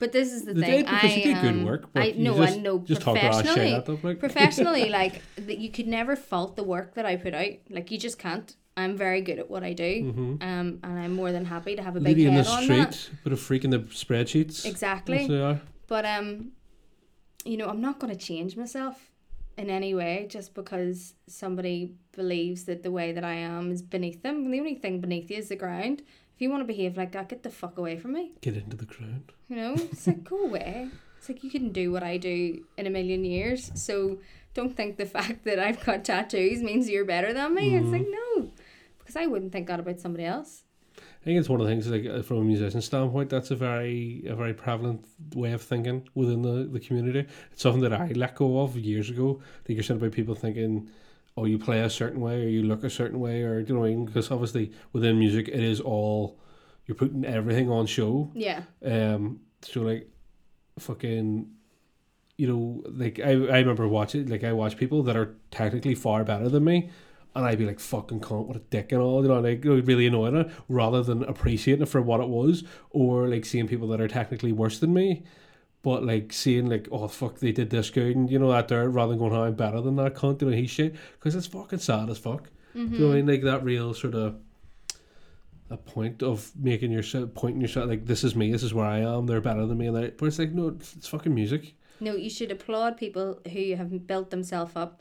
[0.00, 0.70] But this is the They thing.
[0.76, 3.16] did because I, you did good um, work, but I just, I know just talk
[3.16, 3.80] a lot of shit professionally.
[3.80, 3.98] them.
[4.02, 7.52] Like, professionally, like that, you could never fault the work that I put out.
[7.70, 8.54] Like you just can't.
[8.78, 9.90] I'm very good at what I do,
[10.40, 12.26] um, and I'm more than happy to have a big Mm-hmm.
[12.26, 13.10] Lady in the on street, that.
[13.24, 14.64] but a freak in the spreadsheets.
[14.64, 15.18] Exactly.
[15.18, 15.60] Yes, they are.
[15.86, 16.52] But um,
[17.44, 18.96] you know, I'm not going to change myself
[19.56, 24.22] in any way just because somebody believes that the way that I am is beneath
[24.22, 24.50] them.
[24.50, 26.02] The only thing beneath you is the ground.
[26.34, 28.32] If you want to behave like that, get the fuck away from me.
[28.40, 29.32] Get into the ground.
[29.48, 30.88] You know, it's like go away.
[31.18, 33.72] It's like you couldn't do what I do in a million years.
[33.74, 34.18] So
[34.54, 37.74] don't think the fact that I've got tattoos means you're better than me.
[37.76, 38.27] It's like no,
[39.08, 40.64] because I wouldn't think that about somebody else.
[40.98, 43.56] I think it's one of the things like uh, from a musician standpoint, that's a
[43.56, 47.26] very a very prevalent way of thinking within the, the community.
[47.50, 49.40] It's something that I let go of years ago.
[49.66, 50.90] Like you're saying about people thinking,
[51.38, 53.74] oh, you play a certain way or you look a certain way or do you
[53.74, 54.04] know what I mean?
[54.04, 56.38] Because obviously within music, it is all
[56.84, 58.30] you're putting everything on show.
[58.34, 60.10] Yeah, Um, so like,
[60.78, 61.48] fucking,
[62.36, 66.24] you know, like I I remember watching like I watch people that are technically far
[66.24, 66.90] better than me,
[67.38, 70.08] and I'd be like fucking cunt, what a dick and all, you know, like really
[70.08, 74.00] annoying it rather than appreciating it for what it was, or like seeing people that
[74.00, 75.22] are technically worse than me.
[75.82, 78.90] But like seeing like oh fuck they did this good and you know that there
[78.90, 81.46] rather than going oh, I'm better than that cunt you know he's shit because it's
[81.46, 82.50] fucking sad as fuck.
[82.74, 83.26] Do you know what I mm-hmm.
[83.26, 84.36] mean like that real sort of
[85.70, 88.98] a point of making yourself pointing yourself like this is me, this is where I
[88.98, 90.18] am, they're better than me, and that.
[90.18, 91.74] But it's like no, it's, it's fucking music.
[92.00, 95.00] no, you should applaud people who have built themselves up,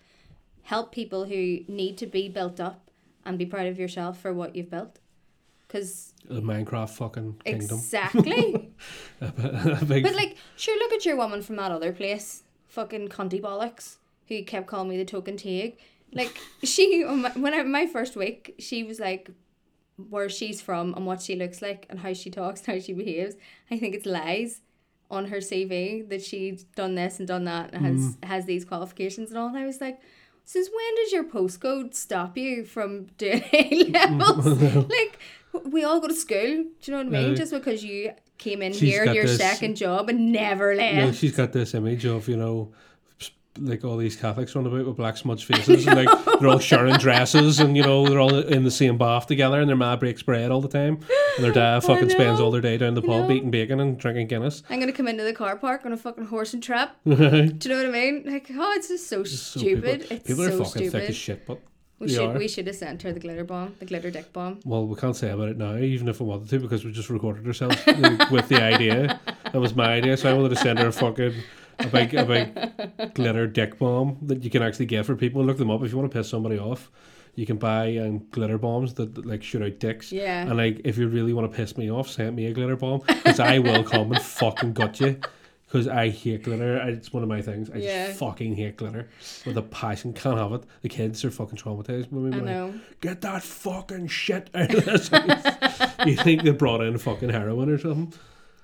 [0.67, 2.91] help people who need to be built up,
[3.25, 4.99] and be proud of yourself for what you've built.
[5.65, 7.77] Because The Minecraft fucking kingdom.
[7.77, 8.73] exactly.
[9.19, 13.95] But like, sure, look at your woman from that other place, fucking cunty bollocks,
[14.27, 15.77] who kept calling me the token Teague.
[16.13, 19.29] Like she, when I, my first week, she was like,
[20.09, 22.91] where she's from and what she looks like and how she talks and how she
[22.91, 23.35] behaves.
[23.71, 24.61] I think it's lies
[25.09, 28.25] on her CV that she's done this and done that and has mm.
[28.25, 29.47] has these qualifications and all.
[29.47, 30.01] And I was like.
[30.49, 34.45] Since when does your postcode stop you from doing A levels?
[34.89, 35.19] like,
[35.65, 36.37] we all go to school.
[36.39, 37.29] Do you know what I mean?
[37.31, 37.35] No.
[37.35, 40.95] Just because you came in She's here, your this- second job, and never left.
[40.95, 42.71] know, she's got this image of you know.
[43.59, 46.95] Like all these Catholics run about with black smudged faces, and like they're all sharing
[46.97, 50.21] dresses, and you know they're all in the same bath together, and their ma breaks
[50.21, 50.99] bread all the time,
[51.35, 54.27] and their dad fucking spends all their day down the pub eating bacon and drinking
[54.27, 54.63] Guinness.
[54.69, 56.95] I'm gonna come into the car park on a fucking horse and trap.
[57.05, 57.17] Do you
[57.69, 58.23] know what I mean?
[58.25, 60.01] Like, oh, it's just so So stupid.
[60.01, 60.91] People, it's people are so fucking stupid.
[60.91, 61.59] thick as shit, but
[61.99, 62.37] we should are.
[62.37, 64.59] we should have sent her the glitter bomb, the glitter dick bomb.
[64.65, 67.09] Well, we can't say about it now, even if we wanted to, because we just
[67.09, 67.77] recorded ourselves
[68.31, 69.19] with the idea.
[69.53, 71.33] That was my idea, so I wanted to send her a fucking
[71.79, 75.43] a big, a big glitter dick bomb that you can actually get for people.
[75.43, 76.89] Look them up if you want to piss somebody off.
[77.35, 80.11] You can buy um, glitter bombs that, that, like shoot out dicks.
[80.11, 80.41] Yeah.
[80.41, 83.01] And like, if you really want to piss me off, send me a glitter bomb
[83.05, 85.19] because I will come and fucking gut you.
[85.67, 86.77] Because I hate glitter.
[86.87, 87.69] It's one of my things.
[87.69, 88.07] I Yeah.
[88.07, 89.09] just fucking hate glitter
[89.45, 90.13] with a passion.
[90.13, 90.63] Can't have it.
[90.81, 92.37] The kids are fucking traumatized with me.
[92.37, 92.73] I know.
[93.01, 95.11] get that fucking shit out of this
[96.05, 98.17] you think they brought in fucking heroin or something?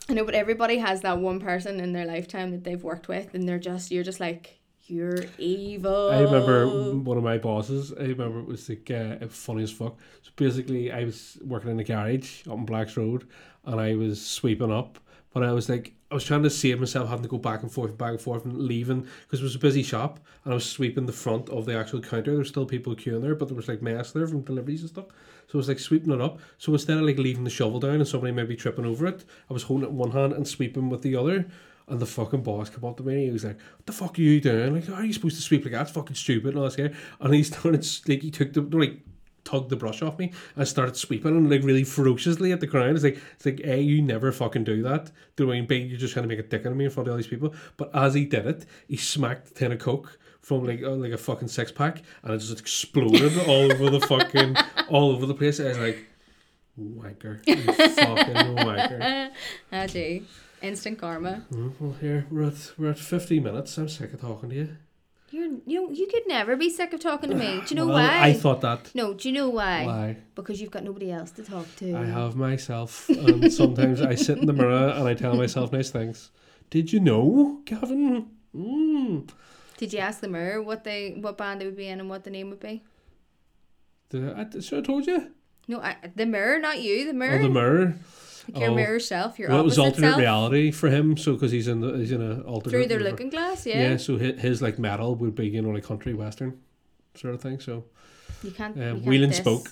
[0.10, 3.34] I know, but everybody has that one person in their lifetime that they've worked with,
[3.34, 6.10] and they're just you're just like you're evil.
[6.12, 7.94] I remember one of my bosses.
[7.94, 9.98] I remember it was like uh, funny as fuck.
[10.22, 13.28] So basically, I was working in a garage up on Blacks Road,
[13.66, 15.00] and I was sweeping up.
[15.34, 17.72] But I was like, I was trying to save myself having to go back and
[17.72, 20.56] forth and back and forth and leaving because it was a busy shop, and I
[20.56, 22.36] was sweeping the front of the actual counter.
[22.36, 25.06] There's still people queuing there, but there was like mess there from deliveries and stuff.
[25.48, 26.40] So I was like sweeping it up.
[26.58, 29.54] So instead of like leaving the shovel down and somebody maybe tripping over it, I
[29.54, 31.48] was holding it in one hand and sweeping with the other.
[31.88, 34.18] And the fucking boss came up to me and he was like, What the fuck
[34.18, 34.74] are you doing?
[34.74, 35.82] Like, how are you supposed to sweep like that?
[35.82, 36.94] It's fucking stupid and all this here.
[37.20, 39.02] And he started, like, he took the, like,
[39.44, 42.96] tugged the brush off me and started sweeping and like really ferociously at the ground.
[42.96, 45.12] It's like, it's like, A, you never fucking do that.
[45.36, 46.92] Do I mean, B, you're just trying to make a dick out of me in
[46.92, 47.54] front of all these people.
[47.78, 51.12] But as he did it, he smacked a tin of Coke from like, uh, like
[51.14, 54.56] a fucking six pack and it just exploded all over the fucking,
[54.90, 55.60] all over the place.
[55.60, 56.06] I was like,
[56.80, 57.40] wanker.
[57.48, 59.32] You fucking wanker.
[59.72, 60.22] I do.
[60.62, 61.44] Instant karma.
[61.52, 63.78] Mm, Well, here we're at we're at fifty minutes.
[63.78, 64.70] I'm sick of talking to you.
[65.30, 67.60] You're you you could never be sick of talking to me.
[67.66, 68.28] Do you know Well, why?
[68.30, 68.92] I thought that.
[68.96, 69.86] no, do you know why?
[69.86, 70.18] Why?
[70.36, 71.96] Because you've got nobody else to talk to.
[71.96, 75.90] I have myself, and sometimes I sit in the mirror and I tell myself nice
[75.90, 76.32] things.
[76.70, 78.30] Did you know, Gavin?
[78.56, 79.28] Mm.
[79.84, 82.24] Did you ask the mirror what they what band they would be in and what
[82.24, 82.84] the name would be?
[84.12, 85.32] Did I, should I told you?
[85.68, 87.06] No, I, the mirror, not you.
[87.06, 87.40] The mirror.
[87.40, 87.96] Oh, the mirror.
[88.48, 88.76] Like your Oh.
[88.76, 89.38] mirror self.
[89.40, 90.20] Your Well, it was alternate self.
[90.20, 91.18] reality for him.
[91.18, 93.12] So because he's in the he's in a alternate Through their universe.
[93.12, 93.82] looking glass, yeah.
[93.92, 93.98] Yeah.
[93.98, 96.60] so his, his like metal would be you know like country western
[97.16, 97.60] sort of thing.
[97.60, 97.84] So
[98.42, 98.76] You can't.
[98.78, 99.40] you can't Wheel and diss.
[99.40, 99.68] Spoke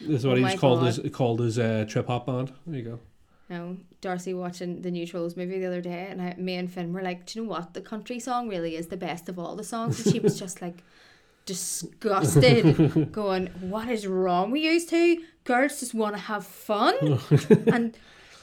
[0.00, 0.94] is what Oh he my was called God.
[0.94, 2.52] his called his uh, trip hop band.
[2.66, 3.00] There you go.
[3.48, 6.92] No, Darcy watching the new Trolls movie the other day, and I, me and Finn
[6.92, 7.74] were like, "Do you know what?
[7.74, 10.60] The country song really is the best of all the songs." And she was just
[10.60, 10.82] like
[11.44, 15.22] disgusted, going, "What is wrong with you two?
[15.44, 17.20] Girls just want to have fun,
[17.72, 17.96] and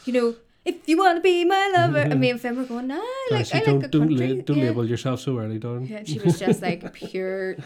[0.06, 0.36] you know."
[0.66, 3.50] If you want to be my lover, and me and Finn were going, no, like
[3.50, 4.28] Darcy, I like don't a don't, country.
[4.34, 4.64] la- don't yeah.
[4.68, 5.88] label yourself so early, darling.
[5.88, 7.58] Yeah, she was just like pure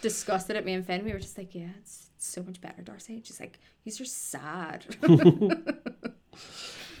[0.00, 1.04] disgusted at me and Finn.
[1.04, 3.20] We were just like, yeah, it's, it's so much better, Darcy.
[3.22, 4.86] She's like, these are sad.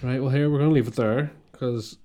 [0.06, 0.22] Right.
[0.22, 1.98] Well, here we're gonna leave it there because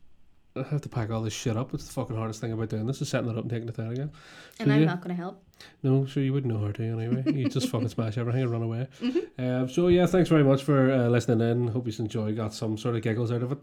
[0.55, 1.73] I have to pack all this shit up.
[1.73, 3.77] It's the fucking hardest thing about doing this is setting it up and taking it
[3.77, 4.11] down again.
[4.57, 4.85] So, and I'm yeah.
[4.85, 5.43] not going to help.
[5.81, 7.23] No, sure you wouldn't know how to anyway.
[7.25, 8.87] You just fucking smash everything and run away.
[9.01, 9.43] Mm-hmm.
[9.43, 11.67] Um, so yeah, thanks very much for uh, listening in.
[11.69, 13.59] Hope you enjoyed, got some sort of giggles out of it.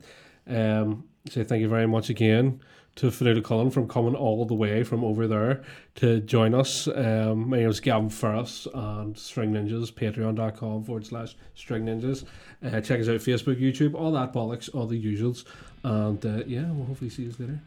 [0.55, 2.61] Um, say thank you very much again
[2.99, 5.63] to Fanula Cullen from coming all the way from over there
[5.97, 6.89] to join us.
[6.89, 12.25] Um, my name is Gavin Ferris and String Ninjas, patreon.com forward slash string ninjas.
[12.61, 15.45] Uh, check us out Facebook, YouTube, all that bollocks, all the usuals.
[15.85, 17.59] And uh, yeah, we'll hopefully see you later.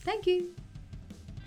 [0.00, 0.50] Thank you.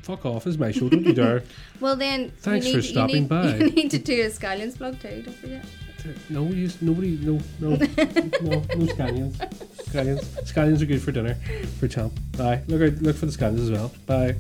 [0.01, 1.43] Fuck off, is my show, don't you dare.
[1.79, 3.55] Well, then, Thanks you for stopping you need, by.
[3.55, 5.63] You need to do a Scallions plug too, don't forget.
[6.29, 7.17] No, use nobody.
[7.21, 9.35] No, no, no, no scallions.
[9.85, 10.23] Scallions.
[10.45, 11.35] Scallions are good for dinner,
[11.79, 12.13] for champ.
[12.37, 12.61] Bye.
[12.67, 13.91] Look look for the scallions as well.
[14.05, 14.35] Bye.